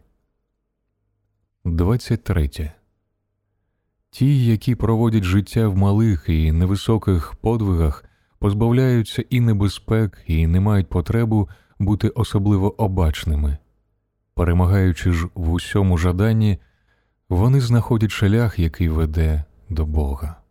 23. 1.64 2.50
Ті, 4.10 4.46
які 4.46 4.74
проводять 4.74 5.24
життя 5.24 5.68
в 5.68 5.76
малих 5.76 6.24
і 6.28 6.52
невисоких 6.52 7.34
подвигах, 7.34 8.04
позбавляються 8.38 9.24
і 9.30 9.40
небезпек, 9.40 10.22
і 10.26 10.46
не 10.46 10.60
мають 10.60 10.88
потребу 10.88 11.48
бути 11.78 12.08
особливо 12.08 12.82
обачними. 12.82 13.58
Перемагаючи 14.34 15.12
ж 15.12 15.28
в 15.34 15.52
усьому 15.52 15.98
жаданні, 15.98 16.58
вони 17.28 17.60
знаходять 17.60 18.10
шлях, 18.10 18.58
який 18.58 18.88
веде 18.88 19.44
до 19.68 19.86
Бога. 19.86 20.43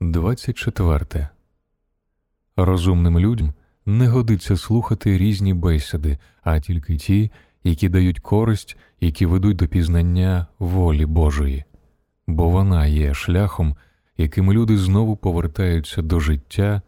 24. 0.00 1.28
Розумним 2.56 3.18
людям 3.18 3.54
не 3.86 4.08
годиться 4.08 4.56
слухати 4.56 5.18
різні 5.18 5.54
бесіди, 5.54 6.18
а 6.42 6.60
тільки 6.60 6.96
ті, 6.96 7.30
які 7.64 7.88
дають 7.88 8.20
користь, 8.20 8.76
які 9.00 9.26
ведуть 9.26 9.56
до 9.56 9.68
пізнання 9.68 10.46
волі 10.58 11.06
Божої, 11.06 11.64
бо 12.26 12.48
вона 12.48 12.86
є 12.86 13.14
шляхом, 13.14 13.76
яким 14.16 14.52
люди 14.52 14.78
знову 14.78 15.16
повертаються 15.16 16.02
до 16.02 16.20
життя 16.20 16.82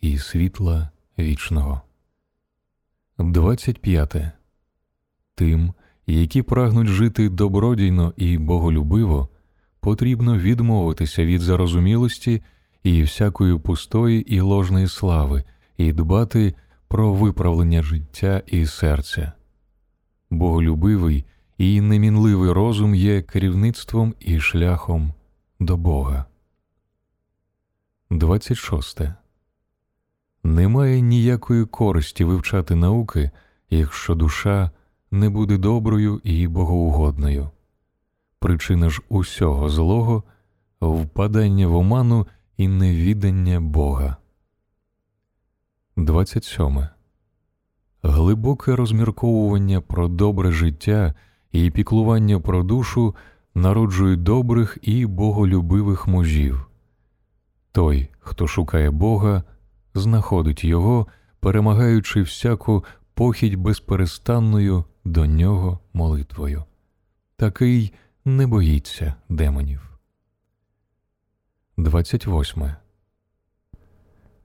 і 0.00 0.18
світла 0.18 0.90
вічного. 1.18 1.82
25. 3.18 4.16
Тим, 5.34 5.72
які 6.06 6.42
прагнуть 6.42 6.88
жити 6.88 7.28
добродійно 7.28 8.14
і 8.16 8.38
боголюбиво, 8.38 9.28
потрібно 9.80 10.38
відмовитися 10.38 11.24
від 11.24 11.40
зарозумілості 11.40 12.42
і 12.82 13.02
всякої 13.02 13.58
пустої 13.58 14.34
і 14.34 14.40
ложної 14.40 14.88
слави, 14.88 15.44
і 15.76 15.92
дбати 15.92 16.54
про 16.88 17.12
виправлення 17.12 17.82
життя 17.82 18.42
і 18.46 18.66
серця. 18.66 19.32
Боголюбивий 20.30 21.24
і 21.58 21.80
немінливий 21.80 22.52
розум 22.52 22.94
є 22.94 23.22
керівництвом 23.22 24.14
і 24.20 24.40
шляхом 24.40 25.12
до 25.60 25.76
Бога. 25.76 26.24
26. 28.10 29.00
Немає 30.44 31.00
ніякої 31.00 31.66
користі 31.66 32.24
вивчати 32.24 32.74
науки, 32.74 33.30
якщо 33.70 34.14
душа 34.14 34.70
не 35.10 35.30
буде 35.30 35.58
доброю 35.58 36.20
і 36.24 36.48
богоугодною. 36.48 37.50
Причина 38.40 38.90
ж 38.90 39.02
усього 39.08 39.68
злого 39.68 40.22
впадання 40.80 41.66
в 41.66 41.74
оману 41.74 42.26
і 42.56 42.68
невідання 42.68 43.60
Бога. 43.60 44.16
27. 45.96 46.88
Глибоке 48.02 48.76
розмірковування 48.76 49.80
про 49.80 50.08
добре 50.08 50.52
життя 50.52 51.14
і 51.52 51.70
піклування 51.70 52.40
про 52.40 52.62
душу 52.62 53.14
народжують 53.54 54.22
добрих 54.22 54.78
і 54.82 55.06
боголюбивих 55.06 56.08
мужів. 56.08 56.66
Той, 57.72 58.08
хто 58.18 58.46
шукає 58.46 58.90
Бога, 58.90 59.42
знаходить 59.94 60.64
Його, 60.64 61.06
перемагаючи 61.40 62.22
всяку 62.22 62.84
похідь 63.14 63.54
безперестанною 63.54 64.84
до 65.04 65.26
нього 65.26 65.78
молитвою. 65.92 66.64
Такий 67.36 67.92
не 68.24 68.46
боїться 68.46 69.14
демонів. 69.28 69.98
28. 71.76 72.72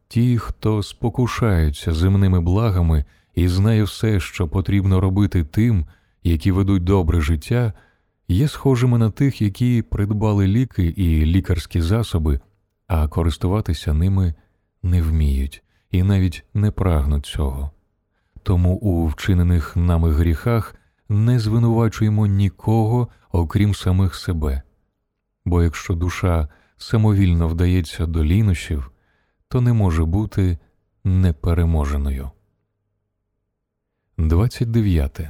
Ті, 0.08 0.38
хто 0.38 0.84
спокушаються 0.84 1.94
земними 1.94 2.42
благами 2.42 3.06
і 3.36 3.48
знає 3.48 3.84
все, 3.84 4.20
що 4.20 4.48
потрібно 4.48 5.00
робити 5.00 5.44
тим, 5.44 5.86
які 6.24 6.52
ведуть 6.52 6.84
добре 6.84 7.22
життя, 7.22 7.74
є 8.28 8.48
схожими 8.48 8.98
на 8.98 9.12
тих, 9.12 9.42
які 9.42 9.82
придбали 9.82 10.48
ліки 10.48 10.84
і 10.84 11.26
лікарські 11.26 11.82
засоби, 11.82 12.40
а 12.88 13.08
користуватися 13.08 13.94
ними 13.94 14.34
не 14.84 15.02
вміють 15.02 15.64
і 15.92 16.04
навіть 16.04 16.44
не 16.54 16.72
прагнуть 16.72 17.26
цього. 17.26 17.72
Тому 18.44 18.76
у 18.76 19.08
вчинених 19.08 19.76
нами 19.76 20.12
гріхах 20.12 20.76
не 21.10 21.40
звинувачуємо 21.40 22.28
нікого, 22.28 23.08
окрім 23.32 23.76
самих 23.76 24.16
себе. 24.16 24.62
Бо 25.46 25.64
якщо 25.64 25.94
душа 25.94 26.48
самовільно 26.78 27.48
вдається 27.48 28.06
до 28.06 28.24
лінощів, 28.24 28.92
то 29.48 29.62
не 29.62 29.74
може 29.74 30.06
бути 30.06 30.58
непереможеною. 31.04 32.32
29. 34.18 35.22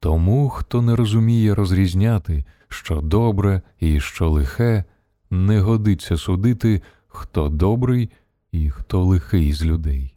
Тому, 0.00 0.48
хто 0.48 0.82
не 0.82 0.96
розуміє 0.96 1.54
розрізняти, 1.54 2.44
що 2.68 3.00
добре 3.00 3.62
і 3.80 4.00
що 4.00 4.30
лихе, 4.30 4.84
не 5.30 5.60
годиться 5.60 6.16
судити, 6.16 6.82
хто 7.08 7.48
добрий 7.48 8.10
і 8.52 8.70
хто 8.70 9.04
лихий 9.04 9.52
з 9.52 9.64
людей. 9.64 10.14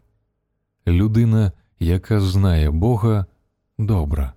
Людина, 0.88 1.52
яка 1.80 2.20
знає 2.20 2.72
Бога, 2.72 3.26
добра. 3.78 4.34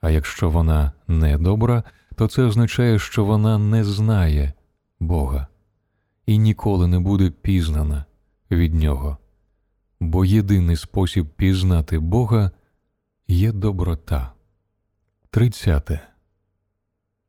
А 0.00 0.10
якщо 0.10 0.50
вона 0.50 0.92
не 1.08 1.38
добра, 1.38 1.82
то 2.16 2.28
це 2.28 2.42
означає, 2.42 2.98
що 2.98 3.24
вона 3.24 3.58
не 3.58 3.84
знає 3.84 4.52
Бога 5.00 5.46
і 6.26 6.38
ніколи 6.38 6.86
не 6.86 7.00
буде 7.00 7.30
пізнана 7.30 8.04
від 8.50 8.74
Нього. 8.74 9.18
Бо 10.00 10.24
єдиний 10.24 10.76
спосіб 10.76 11.26
пізнати 11.26 11.98
Бога 11.98 12.50
є 13.28 13.52
доброта. 13.52 14.32
30. 15.30 15.90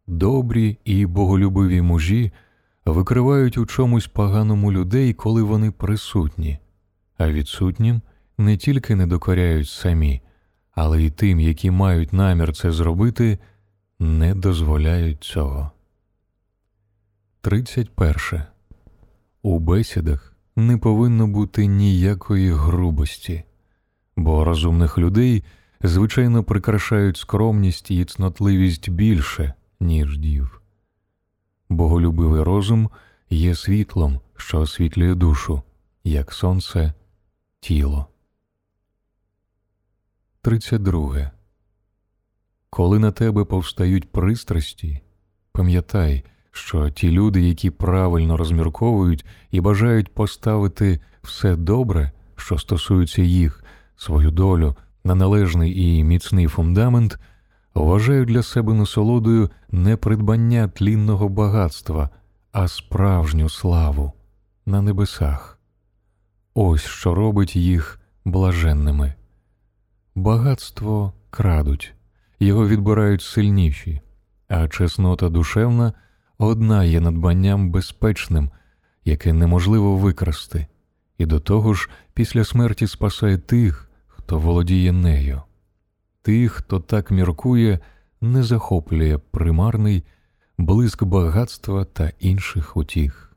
Добрі 0.08 0.78
і 0.86 1.06
боголюбиві 1.06 1.82
мужі 1.82 2.32
викривають 2.86 3.58
у 3.58 3.66
чомусь 3.66 4.08
поганому 4.08 4.72
людей, 4.72 5.14
коли 5.14 5.44
вони 5.44 5.72
присутні, 5.72 6.60
а 7.18 7.32
відсутнім 7.32 8.02
не 8.38 8.58
тільки 8.58 8.96
не 8.96 9.08
докоряють 9.08 9.70
самі, 9.70 10.22
але 10.76 11.04
й 11.04 11.10
тим, 11.10 11.40
які 11.40 11.72
мають 11.72 12.14
намір 12.14 12.54
це 12.54 12.72
зробити, 12.72 13.40
не 14.00 14.36
дозволяють 14.36 15.24
цього. 15.24 15.72
31. 17.42 18.42
У 19.42 19.60
бесідах 19.60 20.36
не 20.56 20.78
повинно 20.78 21.28
бути 21.28 21.66
ніякої 21.66 22.52
грубості, 22.52 23.44
бо 24.16 24.44
розумних 24.44 24.98
людей 24.98 25.44
звичайно 25.84 26.44
прикрашають 26.44 27.18
скромність 27.18 27.92
і 27.92 28.06
цнотливість 28.06 28.90
більше, 28.90 29.54
ніж 29.80 30.18
дів. 30.18 30.62
Боголюбивий 31.70 32.44
розум 32.44 32.90
є 33.30 33.56
світлом, 33.56 34.20
що 34.36 34.60
освітлює 34.60 35.16
душу, 35.16 35.62
як 36.04 36.34
сонце, 36.34 36.94
тіло. 37.60 38.08
32. 40.46 41.32
Коли 42.70 43.00
на 43.00 43.12
тебе 43.12 43.46
повстають 43.46 44.12
пристрасті, 44.12 45.02
пам'ятай, 45.52 46.24
що 46.52 46.90
ті 46.90 47.12
люди, 47.12 47.42
які 47.42 47.70
правильно 47.70 48.38
розмірковують 48.38 49.26
і 49.52 49.62
бажають 49.62 50.14
поставити 50.14 51.00
все 51.24 51.56
добре, 51.56 52.12
що 52.36 52.58
стосується 52.58 53.22
їх, 53.22 53.64
свою 53.96 54.32
долю 54.32 54.76
на 55.04 55.16
належний 55.16 55.82
і 55.82 56.04
міцний 56.04 56.48
фундамент, 56.48 57.20
вважають 57.74 58.30
для 58.30 58.44
себе 58.44 58.74
насолодою 58.74 59.50
не 59.72 59.98
придбання 59.98 60.68
тлінного 60.68 61.30
багатства, 61.30 62.10
а 62.52 62.68
справжню 62.68 63.50
славу 63.50 64.14
на 64.66 64.82
небесах. 64.82 65.60
Ось 66.54 66.86
що 66.86 67.16
робить 67.16 67.56
їх 67.56 68.00
блаженними. 68.26 69.14
Багатство 70.18 71.14
крадуть, 71.30 71.94
його 72.40 72.68
відбирають 72.68 73.22
сильніші, 73.22 74.02
а 74.48 74.68
чеснота 74.68 75.30
душевна 75.30 75.94
одна 76.38 76.84
є 76.84 77.00
надбанням 77.00 77.72
безпечним, 77.72 78.50
яке 79.06 79.34
неможливо 79.34 79.98
викрасти, 79.98 80.68
і 81.18 81.26
до 81.26 81.40
того 81.40 81.74
ж 81.74 81.90
після 82.14 82.44
смерті 82.44 82.88
спасає 82.88 83.38
тих, 83.38 83.92
хто 84.08 84.40
володіє 84.40 84.92
нею. 84.92 85.42
Тих, 86.22 86.52
хто 86.52 86.80
так 86.80 87.12
міркує, 87.12 87.80
не 88.22 88.44
захоплює 88.44 89.18
примарний 89.18 90.04
блиск 90.58 91.04
багатства 91.04 91.86
та 91.86 92.12
інших 92.20 92.78
утіх. 92.78 93.36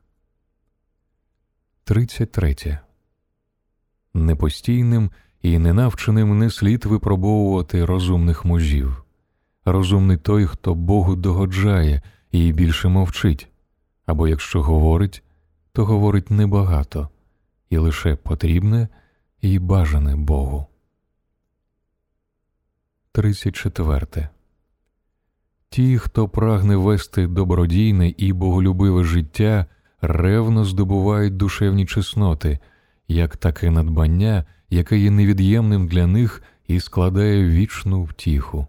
33. 1.83 2.79
Непостійним 4.13 5.11
і 5.41 5.59
ненавченим 5.59 6.39
не 6.39 6.49
слід 6.49 6.85
випробовувати 6.85 7.85
розумних 7.85 8.45
мужів. 8.45 9.03
Розумний 9.65 10.17
той, 10.17 10.45
хто 10.45 10.75
Богу 10.75 11.15
догоджає 11.15 12.01
і 12.31 12.51
більше 12.51 12.87
мовчить, 12.87 13.47
або 14.05 14.27
якщо 14.27 14.61
говорить, 14.61 15.23
то 15.71 15.85
говорить 15.85 16.31
небагато 16.31 17.09
і 17.69 17.77
лише 17.77 18.15
потрібне 18.15 18.87
і 19.41 19.59
бажане 19.59 20.15
Богу. 20.15 20.67
34. 23.11 24.29
Ті, 25.69 25.97
хто 25.97 26.29
прагне 26.29 26.75
вести 26.75 27.27
добродійне 27.27 28.09
і 28.17 28.33
боголюбиве 28.33 29.03
життя, 29.03 29.65
ревно 30.01 30.65
здобувають 30.65 31.37
душевні 31.37 31.85
чесноти, 31.85 32.59
як 33.07 33.37
таке 33.37 33.71
надбання, 33.71 34.45
яке 34.69 34.97
є 34.97 35.11
невід'ємним 35.11 35.87
для 35.87 36.07
них 36.07 36.43
і 36.67 36.79
складає 36.79 37.49
вічну 37.49 38.03
втіху. 38.03 38.67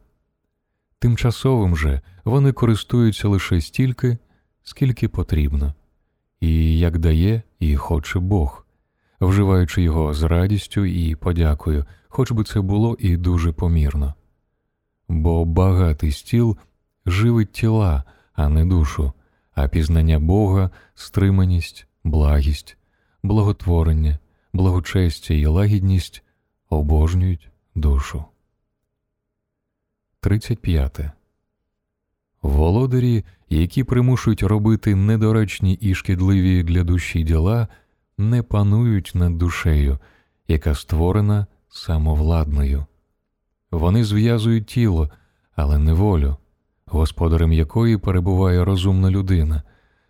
Тимчасовим 0.98 1.76
же 1.76 2.00
вони 2.24 2.52
користуються 2.52 3.28
лише 3.28 3.60
стільки, 3.60 4.18
скільки 4.62 5.08
потрібно, 5.08 5.74
і 6.40 6.78
як 6.78 6.98
дає 6.98 7.42
і 7.58 7.76
хоче 7.76 8.18
Бог, 8.18 8.66
вживаючи 9.20 9.82
його 9.82 10.14
з 10.14 10.22
радістю 10.22 10.84
і 10.84 11.14
подякою, 11.14 11.84
хоч 12.08 12.32
би 12.32 12.44
це 12.44 12.60
було 12.60 12.96
і 13.00 13.16
дуже 13.16 13.52
помірно. 13.52 14.14
Бо 15.08 15.44
багатий 15.44 16.12
стіл 16.12 16.56
живить 17.06 17.52
тіла, 17.52 18.04
а 18.32 18.48
не 18.48 18.64
душу, 18.64 19.12
а 19.54 19.68
пізнання 19.68 20.18
Бога, 20.18 20.70
стриманість, 20.94 21.86
благість, 22.04 22.76
благотворення, 23.22 24.18
благочестя 24.52 25.34
і 25.34 25.46
лагідність 25.46 26.22
обожнюють 26.68 27.50
душу. 27.74 28.24
35. 30.20 31.00
Володарі, 32.42 33.24
які 33.48 33.84
примушують 33.84 34.42
робити 34.42 34.94
недоречні 34.94 35.74
і 35.74 35.94
шкідливі 35.94 36.62
для 36.62 36.84
душі 36.84 37.22
діла, 37.22 37.68
не 38.18 38.42
панують 38.42 39.12
над 39.14 39.38
душею, 39.38 39.98
яка 40.48 40.74
створена 40.74 41.46
самовладною. 41.68 42.86
Вони 43.70 44.04
зв'язують 44.04 44.66
тіло, 44.66 45.10
але 45.56 45.78
не 45.78 45.92
волю, 45.92 46.36
господарем 46.86 47.52
якої 47.52 47.96
перебуває 47.96 48.64
розумна 48.64 49.10
людина 49.10 49.62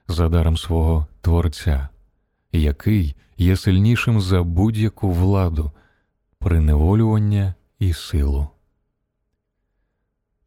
за 0.08 0.28
даром 0.28 0.56
свого 0.56 1.06
Творця, 1.20 1.88
який 2.52 3.16
є 3.36 3.56
сильнішим 3.56 4.20
за 4.20 4.42
будь-яку 4.42 5.10
владу, 5.10 5.72
приневолювання 6.38 7.54
і 7.78 7.92
силу. 7.92 8.48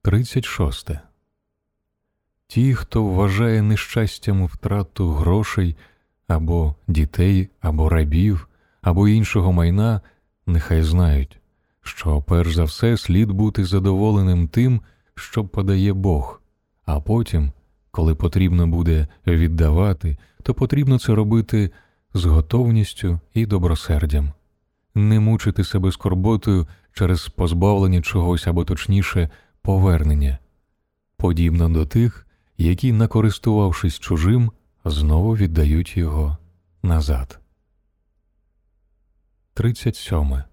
36. 0.01 0.89
Ті, 2.47 2.73
хто 2.73 3.03
вважає 3.03 3.61
нещастям 3.61 4.45
втрату 4.45 5.09
грошей 5.09 5.75
або 6.27 6.75
дітей, 6.87 7.49
або 7.61 7.89
рабів, 7.89 8.47
або 8.81 9.07
іншого 9.07 9.51
майна, 9.51 10.01
нехай 10.45 10.81
знають, 10.81 11.39
що 11.81 12.21
перш 12.21 12.55
за 12.55 12.63
все 12.63 12.97
слід 12.97 13.31
бути 13.31 13.65
задоволеним 13.65 14.47
тим, 14.47 14.81
що 15.15 15.45
подає 15.45 15.93
Бог, 15.93 16.41
а 16.85 16.99
потім, 16.99 17.51
коли 17.91 18.15
потрібно 18.15 18.67
буде 18.67 19.07
віддавати, 19.27 20.17
то 20.43 20.53
потрібно 20.53 20.99
це 20.99 21.15
робити 21.15 21.71
з 22.13 22.25
готовністю 22.25 23.19
і 23.33 23.45
добросердям, 23.45 24.31
не 24.95 25.19
мучити 25.19 25.63
себе 25.63 25.91
скорботою 25.91 26.67
через 26.93 27.27
позбавлення 27.27 28.01
чогось 28.01 28.47
або 28.47 28.65
точніше 28.65 29.29
повернення, 29.61 30.37
подібно 31.17 31.69
до 31.69 31.85
тих, 31.85 32.27
які, 32.57 32.91
накористувавшись 32.91 33.99
чужим, 33.99 34.51
знову 34.85 35.35
віддають 35.35 35.97
його 35.97 36.37
назад. 36.83 37.39
37. 39.53 40.43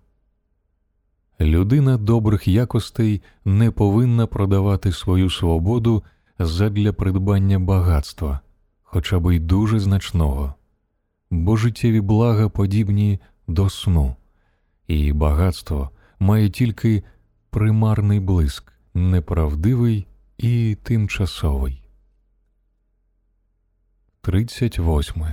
Людина 1.40 1.96
добрих 1.96 2.48
якостей 2.48 3.22
не 3.44 3.70
повинна 3.70 4.26
продавати 4.26 4.92
свою 4.92 5.30
свободу 5.30 6.04
задля 6.38 6.92
придбання 6.92 7.58
багатства, 7.58 8.40
хоча 8.82 9.18
б 9.18 9.34
й 9.34 9.38
дуже 9.38 9.80
значного, 9.80 10.54
бо 11.30 11.56
життєві 11.56 12.00
блага 12.00 12.48
подібні 12.48 13.20
до 13.48 13.70
сну, 13.70 14.16
і 14.86 15.12
багатство 15.12 15.90
має 16.18 16.50
тільки 16.50 17.02
примарний 17.50 18.20
блиск, 18.20 18.72
неправдивий 18.94 20.06
і 20.38 20.76
тимчасовий. 20.82 21.82
38. 24.20 25.24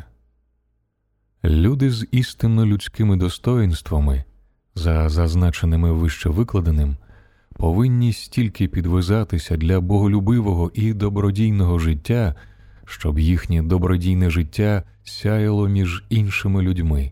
Люди 1.44 1.92
з 1.92 2.08
істинно 2.12 2.66
людськими 2.66 3.18
достоїнствами, 3.18 4.24
за 4.76 5.10
зазначеними 5.10 5.92
вище 5.92 6.30
викладеним, 6.30 6.98
повинні 7.54 8.14
стільки 8.14 8.68
підвизатися 8.68 9.58
для 9.58 9.80
боголюбивого 9.80 10.72
і 10.74 10.94
добродійного 10.94 11.80
життя, 11.80 12.36
щоб 12.88 13.20
їхнє 13.20 13.64
добродійне 13.64 14.30
життя 14.30 14.84
сяяло 15.04 15.68
між 15.68 16.04
іншими 16.10 16.62
людьми, 16.62 17.12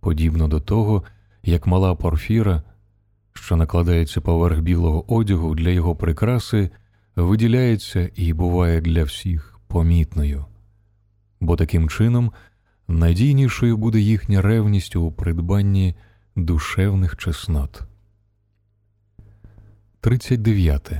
подібно 0.00 0.48
до 0.48 0.60
того, 0.60 1.02
як 1.42 1.66
мала 1.66 1.94
порфіра, 1.94 2.62
що 3.32 3.56
накладається 3.56 4.20
поверх 4.20 4.60
білого 4.60 5.14
одягу 5.14 5.54
для 5.54 5.70
його 5.70 5.96
прикраси, 5.96 6.70
виділяється 7.16 8.10
і 8.16 8.32
буває 8.32 8.80
для 8.80 9.04
всіх 9.04 9.60
помітною 9.66 10.44
бо 11.44 11.56
таким 11.56 11.88
чином 11.88 12.32
надійнішою 12.88 13.76
буде 13.76 14.00
їхня 14.00 14.42
ревність 14.42 14.96
у 14.96 15.12
придбанні 15.12 15.94
душевних 16.36 17.16
чеснот. 17.16 17.82
39. 20.00 20.92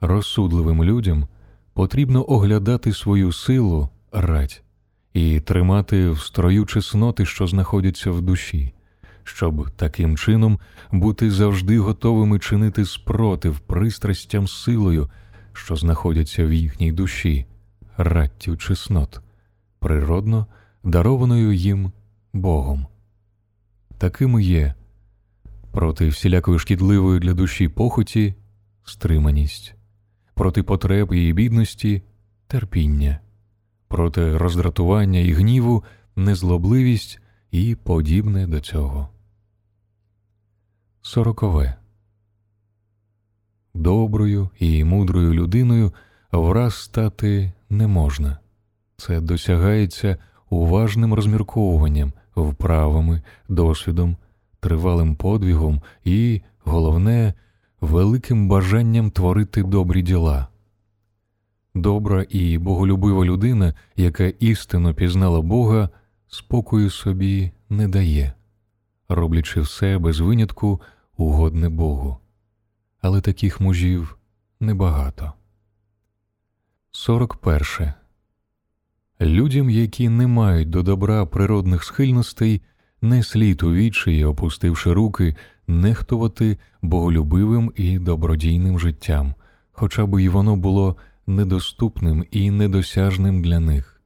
Розсудливим 0.00 0.84
людям 0.84 1.28
потрібно 1.76 2.30
оглядати 2.30 2.92
свою 2.92 3.32
силу 3.32 3.88
рать 4.12 4.62
і 5.14 5.40
тримати 5.40 6.10
в 6.10 6.20
строю 6.20 6.66
чесноти, 6.66 7.26
що 7.26 7.46
знаходяться 7.46 8.10
в 8.10 8.20
душі, 8.20 8.74
щоб 9.24 9.70
таким 9.70 10.16
чином 10.16 10.58
бути 10.92 11.30
завжди 11.30 11.78
готовими 11.78 12.38
чинити 12.38 12.84
спротив 12.84 13.58
пристрастям 13.58 14.48
силою, 14.48 15.10
що 15.52 15.76
знаходяться 15.76 16.46
в 16.46 16.52
їхній 16.52 16.92
душі 16.92 17.46
раттю 17.96 18.56
чеснот, 18.56 19.20
природно 19.78 20.46
дарованою 20.84 21.52
їм 21.52 21.92
Богом. 22.32 22.86
Такими 23.98 24.42
є 24.42 24.74
проти 25.72 26.08
всілякої 26.08 26.58
шкідливої 26.58 27.20
для 27.20 27.34
душі 27.34 27.68
похоті 27.68 28.34
стриманість, 28.84 29.75
проти 30.36 30.62
потреб 30.62 31.12
і 31.12 31.32
бідності 31.32 32.02
терпіння, 32.46 33.20
проти 33.88 34.36
роздратування 34.38 35.20
і 35.20 35.32
гніву 35.32 35.84
незлобливість 36.16 37.20
і 37.50 37.74
подібне 37.74 38.46
до 38.46 38.60
цього. 38.60 39.08
Сорокове. 41.02 41.74
Доброю 43.74 44.50
і 44.58 44.84
мудрою 44.84 45.34
людиною 45.34 45.92
враз 46.32 46.74
стати 46.74 47.52
не 47.70 47.86
можна. 47.86 48.38
Це 48.96 49.20
досягається 49.20 50.16
уважним 50.50 51.14
розмірковуванням, 51.14 52.12
вправами, 52.36 53.22
досвідом, 53.48 54.16
тривалим 54.60 55.16
подвігом 55.16 55.82
і, 56.04 56.42
головне, 56.64 57.34
великим 57.80 58.48
бажанням 58.48 59.10
творити 59.10 59.62
добрі 59.62 60.02
діла. 60.02 60.48
Добра 61.74 62.26
і 62.28 62.58
боголюбива 62.58 63.24
людина, 63.24 63.74
яка 63.96 64.24
істинно 64.24 64.94
пізнала 64.94 65.40
Бога, 65.40 65.88
спокою 66.28 66.90
собі 66.90 67.50
не 67.68 67.88
дає, 67.88 68.32
роблячи 69.08 69.60
все 69.60 69.98
без 69.98 70.20
винятку 70.20 70.80
угодне 71.16 71.68
Богу. 71.68 72.18
Але 73.00 73.20
таких 73.20 73.60
мужів 73.60 74.18
небагато. 74.60 75.32
41. 76.90 77.92
Людям, 79.20 79.70
які 79.70 80.08
не 80.08 80.26
мають 80.26 80.70
до 80.70 80.82
добра 80.82 81.26
природних 81.26 81.84
схильностей, 81.84 82.62
не 83.02 83.22
слід 83.22 83.62
у 83.62 83.72
вічі, 83.72 84.24
опустивши 84.24 84.92
руки, 84.92 85.36
нехтувати 85.66 86.58
боголюбивим 86.82 87.72
і 87.76 87.98
добродійним 87.98 88.78
життям, 88.78 89.34
хоча 89.72 90.06
б 90.06 90.22
і 90.22 90.28
воно 90.28 90.56
було 90.56 90.96
недоступним 91.26 92.24
і 92.30 92.50
недосяжним 92.50 93.42
для 93.42 93.60
них, 93.60 94.00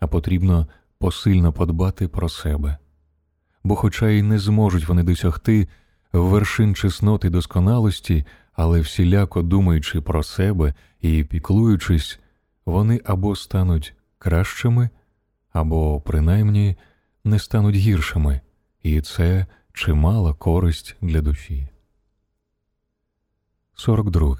а 0.00 0.06
потрібно 0.06 0.66
посильно 0.98 1.52
подбати 1.52 2.08
про 2.08 2.28
себе. 2.28 2.76
Бо, 3.64 3.76
хоча 3.76 4.08
й 4.08 4.22
не 4.22 4.38
зможуть 4.38 4.88
вони 4.88 5.02
досягти 5.02 5.68
вершин 6.12 6.74
чесноти 6.74 7.30
досконалості, 7.30 8.24
але 8.52 8.80
всіляко 8.80 9.42
думаючи 9.42 10.00
про 10.00 10.22
себе 10.22 10.74
і 11.00 11.24
піклуючись, 11.24 12.20
вони 12.66 13.00
або 13.04 13.36
стануть 13.36 13.94
кращими, 14.18 14.90
або, 15.52 16.00
принаймні, 16.00 16.76
не 17.24 17.38
стануть 17.38 17.76
гіршими, 17.76 18.40
і 18.82 19.00
це 19.00 19.46
чимала 19.72 20.34
користь 20.34 20.96
для 21.00 21.20
душі. 21.20 21.68
42. 23.74 24.36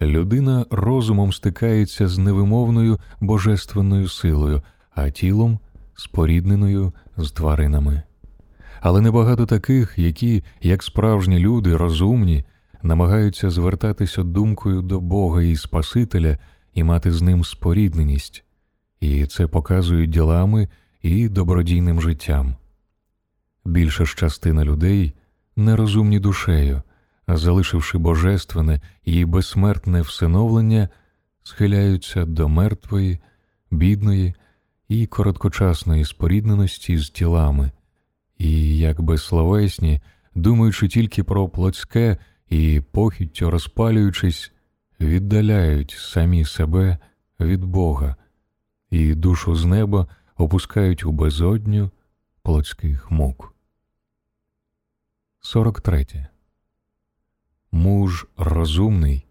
Людина 0.00 0.66
розумом 0.70 1.32
стикається 1.32 2.08
з 2.08 2.18
невимовною 2.18 2.98
божественною 3.20 4.08
силою, 4.08 4.62
а 4.90 5.10
тілом 5.10 5.58
спорідненою 5.94 6.92
з 7.16 7.30
тваринами. 7.30 8.02
Але 8.80 9.00
небагато 9.00 9.46
таких, 9.46 9.94
які, 9.98 10.44
як 10.62 10.82
справжні 10.82 11.38
люди, 11.38 11.76
розумні, 11.76 12.44
намагаються 12.82 13.50
звертатися 13.50 14.22
думкою 14.22 14.82
до 14.82 15.00
Бога 15.00 15.42
і 15.42 15.56
Спасителя 15.56 16.38
і 16.74 16.84
мати 16.84 17.12
з 17.12 17.22
ним 17.22 17.44
спорідненість, 17.44 18.44
і 19.00 19.26
це 19.26 19.46
показують 19.46 20.10
ділами 20.10 20.68
і 21.02 21.28
добродійним 21.28 22.00
життям. 22.00 22.56
Більша 23.68 24.04
ж 24.04 24.16
частина 24.16 24.64
людей 24.64 25.14
нерозумні 25.56 26.20
душею, 26.20 26.82
а 27.26 27.36
залишивши 27.36 27.98
божественне 27.98 28.80
і 29.04 29.24
безсмертне 29.24 30.00
всиновлення, 30.00 30.88
схиляються 31.42 32.24
до 32.24 32.48
мертвої, 32.48 33.18
бідної 33.70 34.34
і 34.88 35.06
короткочасної 35.06 36.04
спорідненості 36.04 36.98
з 36.98 37.10
тілами, 37.10 37.70
і, 38.38 38.78
як 38.78 39.00
безсловесні, 39.00 40.00
думаючи 40.34 40.88
тільки 40.88 41.24
про 41.24 41.48
плотське 41.48 42.16
і 42.50 42.82
похіттю 42.92 43.50
розпалюючись, 43.50 44.52
віддаляють 45.00 45.90
самі 45.98 46.44
себе 46.44 46.98
від 47.40 47.64
Бога 47.64 48.16
і 48.90 49.14
душу 49.14 49.56
з 49.56 49.64
неба 49.64 50.06
опускають 50.36 51.04
у 51.04 51.12
безодню 51.12 51.90
плотських 52.42 53.10
мук. 53.10 53.57
43. 55.48 56.26
Муж 57.72 58.26
розумний, 58.36 59.26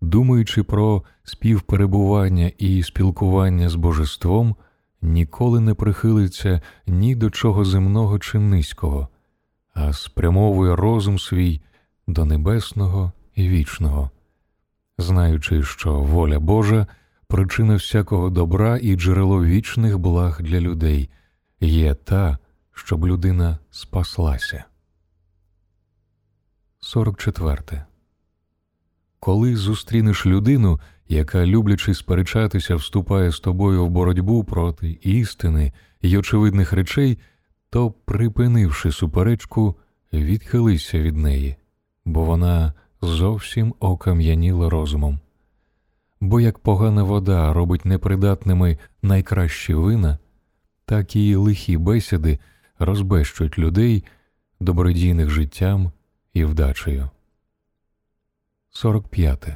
думаючи 0.00 0.62
про 0.62 1.02
співперебування 1.24 2.52
і 2.58 2.82
спілкування 2.82 3.68
з 3.68 3.74
божеством, 3.74 4.56
ніколи 5.02 5.60
не 5.60 5.74
прихилиться 5.74 6.60
ні 6.86 7.14
до 7.14 7.30
чого 7.30 7.64
земного 7.64 8.18
чи 8.18 8.38
низького, 8.38 9.08
а 9.74 9.92
спрямовує 9.92 10.76
розум 10.76 11.18
свій 11.18 11.60
до 12.06 12.24
небесного 12.24 13.12
і 13.34 13.48
вічного, 13.48 14.10
знаючи, 14.98 15.62
що 15.62 16.00
воля 16.00 16.38
Божа 16.38 16.86
причина 17.26 17.74
всякого 17.74 18.30
добра 18.30 18.78
і 18.82 18.96
джерело 18.96 19.44
вічних 19.44 19.98
благ 19.98 20.42
для 20.42 20.60
людей 20.60 21.10
є 21.60 21.94
та, 21.94 22.38
щоб 22.72 23.06
людина 23.06 23.58
спаслася. 23.70 24.64
44. 26.80 27.84
Коли 29.20 29.56
зустрінеш 29.56 30.26
людину, 30.26 30.80
яка, 31.08 31.46
люблячи 31.46 31.94
сперечатися, 31.94 32.76
вступає 32.76 33.30
з 33.32 33.40
тобою 33.40 33.86
в 33.86 33.90
боротьбу 33.90 34.44
проти 34.44 34.98
істини 35.02 35.72
й 36.02 36.16
очевидних 36.16 36.72
речей, 36.72 37.18
то, 37.70 37.90
припинивши 37.90 38.92
суперечку, 38.92 39.76
відхилися 40.12 40.98
від 40.98 41.16
неї, 41.16 41.56
бо 42.04 42.24
вона 42.24 42.72
зовсім 43.02 43.74
окам'яніла 43.80 44.70
розумом. 44.70 45.20
Бо 46.20 46.40
як 46.40 46.58
погана 46.58 47.02
вода 47.02 47.52
робить 47.52 47.84
непридатними 47.84 48.78
найкращі 49.02 49.74
вина, 49.74 50.18
так 50.84 51.16
і 51.16 51.34
лихі 51.34 51.76
бесіди 51.76 52.38
розбещуть 52.78 53.58
людей, 53.58 54.04
добродійних 54.60 55.30
життям 55.30 55.92
і 56.38 56.44
вдачею. 56.44 57.10
45. 58.70 59.46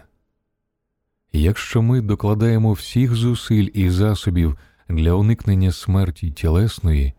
Якщо 1.32 1.82
ми 1.82 2.00
докладаємо 2.00 2.72
всіх 2.72 3.14
зусиль 3.14 3.68
і 3.74 3.90
засобів 3.90 4.58
для 4.88 5.12
уникнення 5.12 5.72
смерті 5.72 6.30
тілесної, 6.30 7.12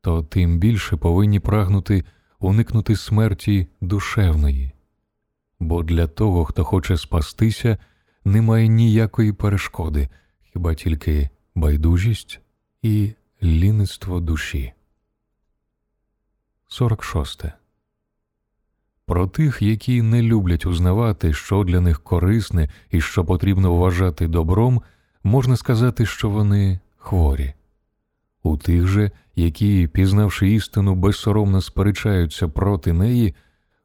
то 0.00 0.22
тим 0.22 0.58
більше 0.58 0.96
повинні 0.96 1.40
прагнути 1.40 2.04
уникнути 2.38 2.96
смерті 2.96 3.66
душевної, 3.80 4.72
бо 5.60 5.82
для 5.82 6.06
того, 6.06 6.44
хто 6.44 6.64
хоче 6.64 6.96
спастися, 6.96 7.78
немає 8.24 8.68
ніякої 8.68 9.32
перешкоди, 9.32 10.08
хіба 10.52 10.74
тільки 10.74 11.28
байдужість 11.54 12.40
і 12.82 13.12
ліництво 13.42 14.20
душі. 14.20 14.72
46. 16.68 17.44
Про 19.08 19.26
тих, 19.26 19.62
які 19.62 20.02
не 20.02 20.22
люблять 20.22 20.66
узнавати, 20.66 21.32
що 21.32 21.64
для 21.64 21.80
них 21.80 22.00
корисне 22.00 22.68
і 22.90 23.00
що 23.00 23.24
потрібно 23.24 23.74
вважати 23.74 24.28
добром, 24.28 24.82
можна 25.24 25.56
сказати, 25.56 26.06
що 26.06 26.30
вони 26.30 26.80
хворі. 26.96 27.54
У 28.42 28.56
тих 28.56 28.86
же, 28.86 29.10
які, 29.36 29.88
пізнавши 29.92 30.50
істину, 30.50 30.94
безсоромно 30.94 31.60
сперечаються 31.60 32.48
проти 32.48 32.92
неї, 32.92 33.34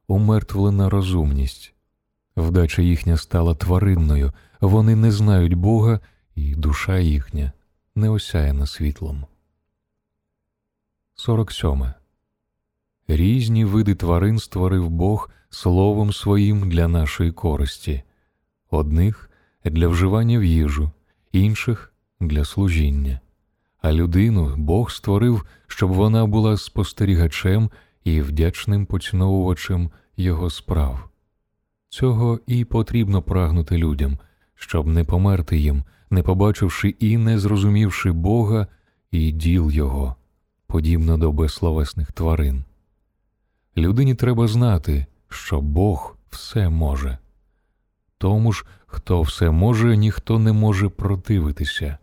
умертвлена 0.07 0.89
розумність. 0.89 1.73
Вдача 2.37 2.81
їхня 2.81 3.17
стала 3.17 3.55
тваринною, 3.55 4.31
вони 4.61 4.95
не 4.95 5.11
знають 5.11 5.53
Бога, 5.53 5.99
і 6.35 6.55
душа 6.55 6.99
їхня 6.99 7.51
не 7.95 8.09
осяяна 8.09 8.65
світлом. 8.67 9.25
47. 11.15 11.93
Різні 13.07 13.65
види 13.65 13.95
тварин 13.95 14.39
створив 14.39 14.89
Бог 14.89 15.29
словом 15.49 16.13
своїм 16.13 16.69
для 16.69 16.87
нашої 16.87 17.31
користі, 17.31 18.03
одних 18.69 19.29
для 19.65 19.87
вживання 19.87 20.39
в 20.39 20.43
їжу, 20.43 20.91
інших 21.31 21.93
для 22.19 22.45
служіння. 22.45 23.19
А 23.81 23.91
людину 23.91 24.53
Бог 24.57 24.91
створив, 24.91 25.45
щоб 25.67 25.91
вона 25.91 26.25
була 26.25 26.57
спостерігачем 26.57 27.69
і 28.03 28.21
вдячним 28.21 28.85
поціновувачем 28.85 29.91
його 30.17 30.49
справ. 30.49 31.09
Цього 31.89 32.39
і 32.47 32.65
потрібно 32.65 33.21
прагнути 33.21 33.77
людям, 33.77 34.17
щоб 34.55 34.87
не 34.87 35.03
померти 35.03 35.57
їм, 35.57 35.83
не 36.09 36.23
побачивши 36.23 36.89
і 36.89 37.17
не 37.17 37.39
зрозумівши 37.39 38.11
Бога 38.11 38.67
і 39.11 39.31
діл 39.31 39.71
Його, 39.71 40.15
подібно 40.67 41.17
до 41.17 41.31
безсловесних 41.31 42.11
тварин. 42.11 42.63
Людині 43.77 44.15
треба 44.15 44.47
знати, 44.47 45.05
що 45.29 45.61
Бог 45.61 46.17
все 46.29 46.69
може. 46.69 47.17
Тому 48.17 48.53
ж, 48.53 48.65
хто 48.85 49.21
все 49.21 49.51
може, 49.51 49.97
ніхто 49.97 50.39
не 50.39 50.53
може 50.53 50.89
противитися. 50.89 51.97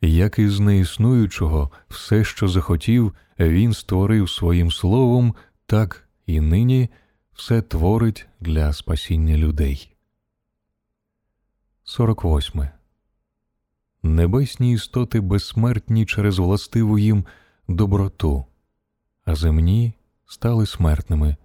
Як 0.00 0.38
із 0.38 0.60
неіснуючого, 0.60 1.70
все, 1.88 2.24
що 2.24 2.48
захотів, 2.48 3.14
він 3.38 3.72
створив 3.72 4.30
своїм 4.30 4.70
словом, 4.70 5.34
так 5.66 6.08
і 6.26 6.40
нині 6.40 6.88
все 7.32 7.62
творить 7.62 8.26
для 8.40 8.72
спасіння 8.72 9.36
людей. 9.36 9.90
48. 11.84 12.68
Небесні 14.02 14.72
істоти 14.72 15.20
безсмертні 15.20 16.06
через 16.06 16.38
властиву 16.38 16.98
їм 16.98 17.24
доброту, 17.68 18.44
а 19.24 19.34
земні 19.34 19.94
стали 20.26 20.66
смертними 20.66 21.36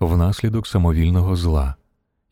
внаслідок 0.00 0.66
самовільного 0.66 1.36
зла, 1.36 1.74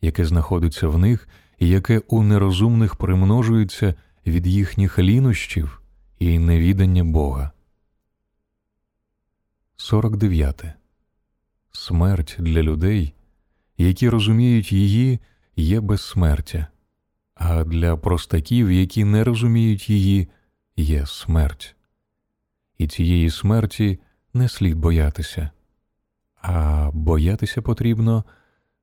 яке 0.00 0.24
знаходиться 0.24 0.88
в 0.88 0.98
них 0.98 1.28
і 1.58 1.68
яке 1.68 1.98
у 1.98 2.22
нерозумних 2.22 2.96
примножується 2.96 3.94
від 4.26 4.46
їхніх 4.46 4.98
лінощів 4.98 5.82
і 6.18 6.38
невідання 6.38 7.04
Бога. 7.04 7.50
49. 9.76 10.64
Смерть 11.72 12.36
для 12.38 12.62
людей, 12.62 13.14
які 13.78 14.08
розуміють 14.08 14.72
її, 14.72 15.18
є 15.56 15.80
безсмертя, 15.80 16.66
а 17.34 17.64
для 17.64 17.96
простаків, 17.96 18.72
які 18.72 19.04
не 19.04 19.24
розуміють 19.24 19.90
її, 19.90 20.28
є 20.76 21.06
смерть. 21.06 21.76
І 22.78 22.88
цієї 22.88 23.30
смерті 23.30 23.98
не 24.34 24.48
слід 24.48 24.78
боятися 24.78 25.50
а 26.46 26.90
боятися 26.92 27.62
потрібно 27.62 28.24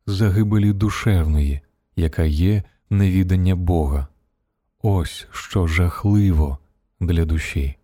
загибелі 0.06 0.74
душевної, 0.74 1.62
яка 1.96 2.24
є 2.24 2.64
невідання 2.90 3.56
Бога. 3.56 4.08
Ось 4.82 5.28
що 5.32 5.68
жахливо 5.68 6.58
для 7.00 7.26
душі. 7.26 7.76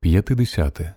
П'ятидесяте. 0.00 0.94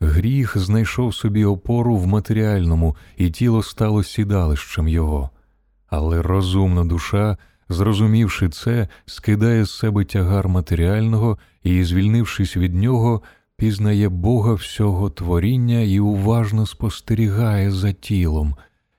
Гріх 0.00 0.58
знайшов 0.58 1.14
собі 1.14 1.44
опору 1.44 1.96
в 1.96 2.06
матеріальному, 2.06 2.96
і 3.16 3.30
тіло 3.30 3.62
стало 3.62 4.02
сідалищем 4.02 4.88
його, 4.88 5.30
але 5.86 6.22
розумна 6.22 6.84
душа, 6.84 7.36
зрозумівши 7.68 8.48
це, 8.48 8.88
скидає 9.06 9.64
з 9.64 9.70
себе 9.70 10.04
тягар 10.04 10.48
матеріального 10.48 11.38
і, 11.62 11.84
звільнившись 11.84 12.56
від 12.56 12.74
нього, 12.74 13.22
пізнає 13.56 14.08
Бога 14.08 14.54
всього 14.54 15.10
творіння 15.10 15.80
і 15.80 16.00
уважно 16.00 16.66
спостерігає 16.66 17.70
за 17.70 17.92
тілом, 17.92 18.54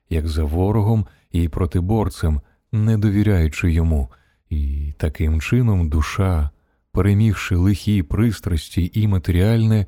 як 0.10 0.28
за 0.28 0.44
ворогом 0.44 1.06
і 1.32 1.50
протиборцем, 1.50 2.42
не 2.72 2.98
довіряючи 2.98 3.72
йому, 3.72 4.12
і 4.50 4.94
таким 4.98 5.42
чином 5.42 5.90
душа, 5.90 6.50
перемігши 6.92 7.56
лихі 7.56 8.04
пристрасті 8.04 8.92
і 8.94 9.08
матеріальне, 9.08 9.86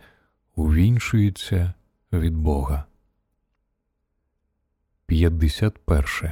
увінчується 0.56 1.74
від 2.14 2.38
Бога. 2.38 2.86
51. 5.06 6.32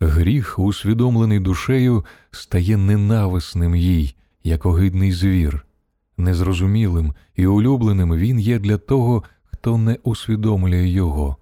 Гріх, 0.00 0.58
усвідомлений 0.58 1.40
душею, 1.40 2.04
стає 2.30 2.76
ненависним 2.76 3.76
їй, 3.76 4.14
як 4.44 4.66
огидний 4.66 5.12
звір. 5.12 5.66
Незрозумілим 6.20 7.14
і 7.34 7.46
улюбленим 7.46 8.14
він 8.14 8.40
є 8.40 8.58
для 8.58 8.78
того, 8.78 9.24
хто 9.44 9.78
не 9.78 9.98
усвідомлює 10.02 10.88
його. 10.88 11.36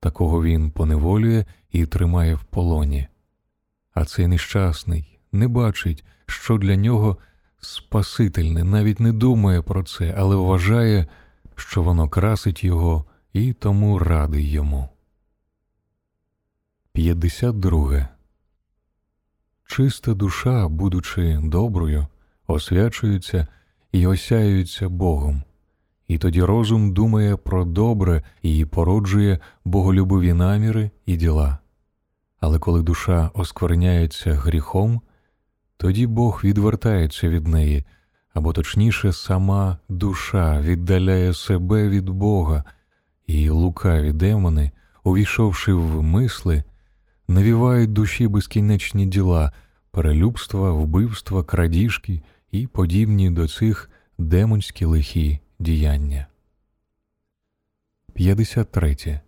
Такого 0.00 0.42
він 0.42 0.70
поневолює 0.70 1.44
і 1.72 1.86
тримає 1.86 2.34
в 2.34 2.44
полоні. 2.44 3.08
А 3.94 4.04
цей 4.04 4.26
нещасний 4.26 5.18
не 5.32 5.48
бачить, 5.48 6.04
що 6.26 6.58
для 6.58 6.76
нього 6.76 7.16
спасительне, 7.60 8.64
навіть 8.64 9.00
не 9.00 9.12
думає 9.12 9.62
про 9.62 9.82
це, 9.82 10.14
але 10.18 10.36
вважає, 10.36 11.06
що 11.56 11.82
воно 11.82 12.08
красить 12.08 12.64
його 12.64 13.04
і 13.32 13.52
тому 13.52 13.98
радий 13.98 14.50
йому. 14.50 14.88
52. 16.92 18.08
Чиста 19.66 20.14
душа, 20.14 20.68
будучи 20.68 21.40
доброю, 21.42 22.06
освячується 22.46 23.46
і 23.92 24.06
осяюються 24.06 24.88
Богом, 24.88 25.42
і 26.08 26.18
тоді 26.18 26.42
розум 26.42 26.92
думає 26.92 27.36
про 27.36 27.64
добре 27.64 28.22
і 28.42 28.64
породжує 28.64 29.38
боголюбові 29.64 30.32
наміри 30.32 30.90
і 31.06 31.16
діла. 31.16 31.58
Але 32.40 32.58
коли 32.58 32.82
душа 32.82 33.30
оскверняється 33.34 34.34
гріхом, 34.34 35.00
тоді 35.76 36.06
Бог 36.06 36.40
відвертається 36.44 37.28
від 37.28 37.46
неї, 37.46 37.84
або 38.34 38.52
точніше, 38.52 39.12
сама 39.12 39.78
душа 39.88 40.60
віддаляє 40.60 41.34
себе 41.34 41.88
від 41.88 42.08
Бога, 42.08 42.64
і 43.26 43.50
лукаві 43.50 44.12
демони, 44.12 44.70
увійшовши 45.04 45.72
в 45.72 46.02
мисли, 46.02 46.64
навівають 47.28 47.92
душі 47.92 48.28
безкінечні 48.28 49.06
діла, 49.06 49.52
перелюбства, 49.90 50.72
вбивства, 50.72 51.44
крадіжки 51.44 52.22
і 52.50 52.66
подібні 52.66 53.30
до 53.30 53.48
цих 53.48 53.90
демонські 54.18 54.84
лихі 54.84 55.40
діяння. 55.58 56.26
53. 58.14 59.20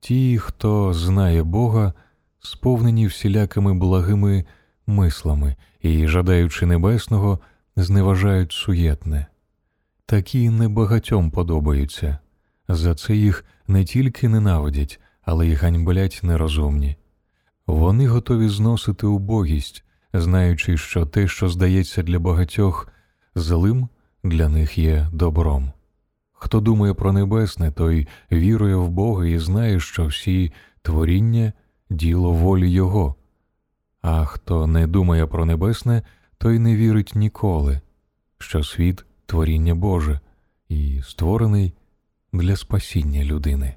Ті, 0.00 0.38
хто 0.38 0.94
знає 0.94 1.42
Бога, 1.42 1.92
сповнені 2.40 3.06
всілякими 3.06 3.74
благими 3.74 4.44
мислами 4.86 5.56
і, 5.80 6.06
жадаючи 6.08 6.66
небесного, 6.66 7.40
зневажають 7.76 8.52
суєтне. 8.52 9.26
Такі 10.06 10.50
небагатьом 10.50 11.30
подобаються. 11.30 12.18
За 12.68 12.94
це 12.94 13.16
їх 13.16 13.44
не 13.66 13.84
тільки 13.84 14.28
ненавидять, 14.28 15.00
але 15.22 15.46
й 15.46 15.54
ганьблять 15.54 16.20
нерозумні. 16.22 16.96
Вони 17.66 18.08
готові 18.08 18.48
зносити 18.48 19.06
убогість, 19.06 19.84
знаючи, 20.12 20.76
що 20.76 21.06
те, 21.06 21.28
що 21.28 21.48
здається 21.48 22.02
для 22.02 22.18
багатьох 22.18 22.88
злим, 23.34 23.88
для 24.24 24.48
них 24.48 24.78
є 24.78 25.08
добром. 25.12 25.72
Хто 26.32 26.60
думає 26.60 26.94
про 26.94 27.12
небесне, 27.12 27.70
той 27.70 28.08
вірує 28.32 28.76
в 28.76 28.88
Бога 28.88 29.26
і 29.26 29.38
знає, 29.38 29.80
що 29.80 30.06
всі 30.06 30.52
творіння 30.82 31.52
діло 31.90 32.32
волі 32.32 32.70
Його, 32.70 33.14
а 34.02 34.24
хто 34.24 34.66
не 34.66 34.86
думає 34.86 35.26
про 35.26 35.44
небесне, 35.44 36.02
той 36.38 36.58
не 36.58 36.76
вірить 36.76 37.12
ніколи, 37.14 37.80
що 38.38 38.64
світ 38.64 39.04
творіння 39.26 39.74
Боже 39.74 40.20
і 40.68 41.00
створений 41.02 41.74
для 42.32 42.56
спасіння 42.56 43.24
людини. 43.24 43.76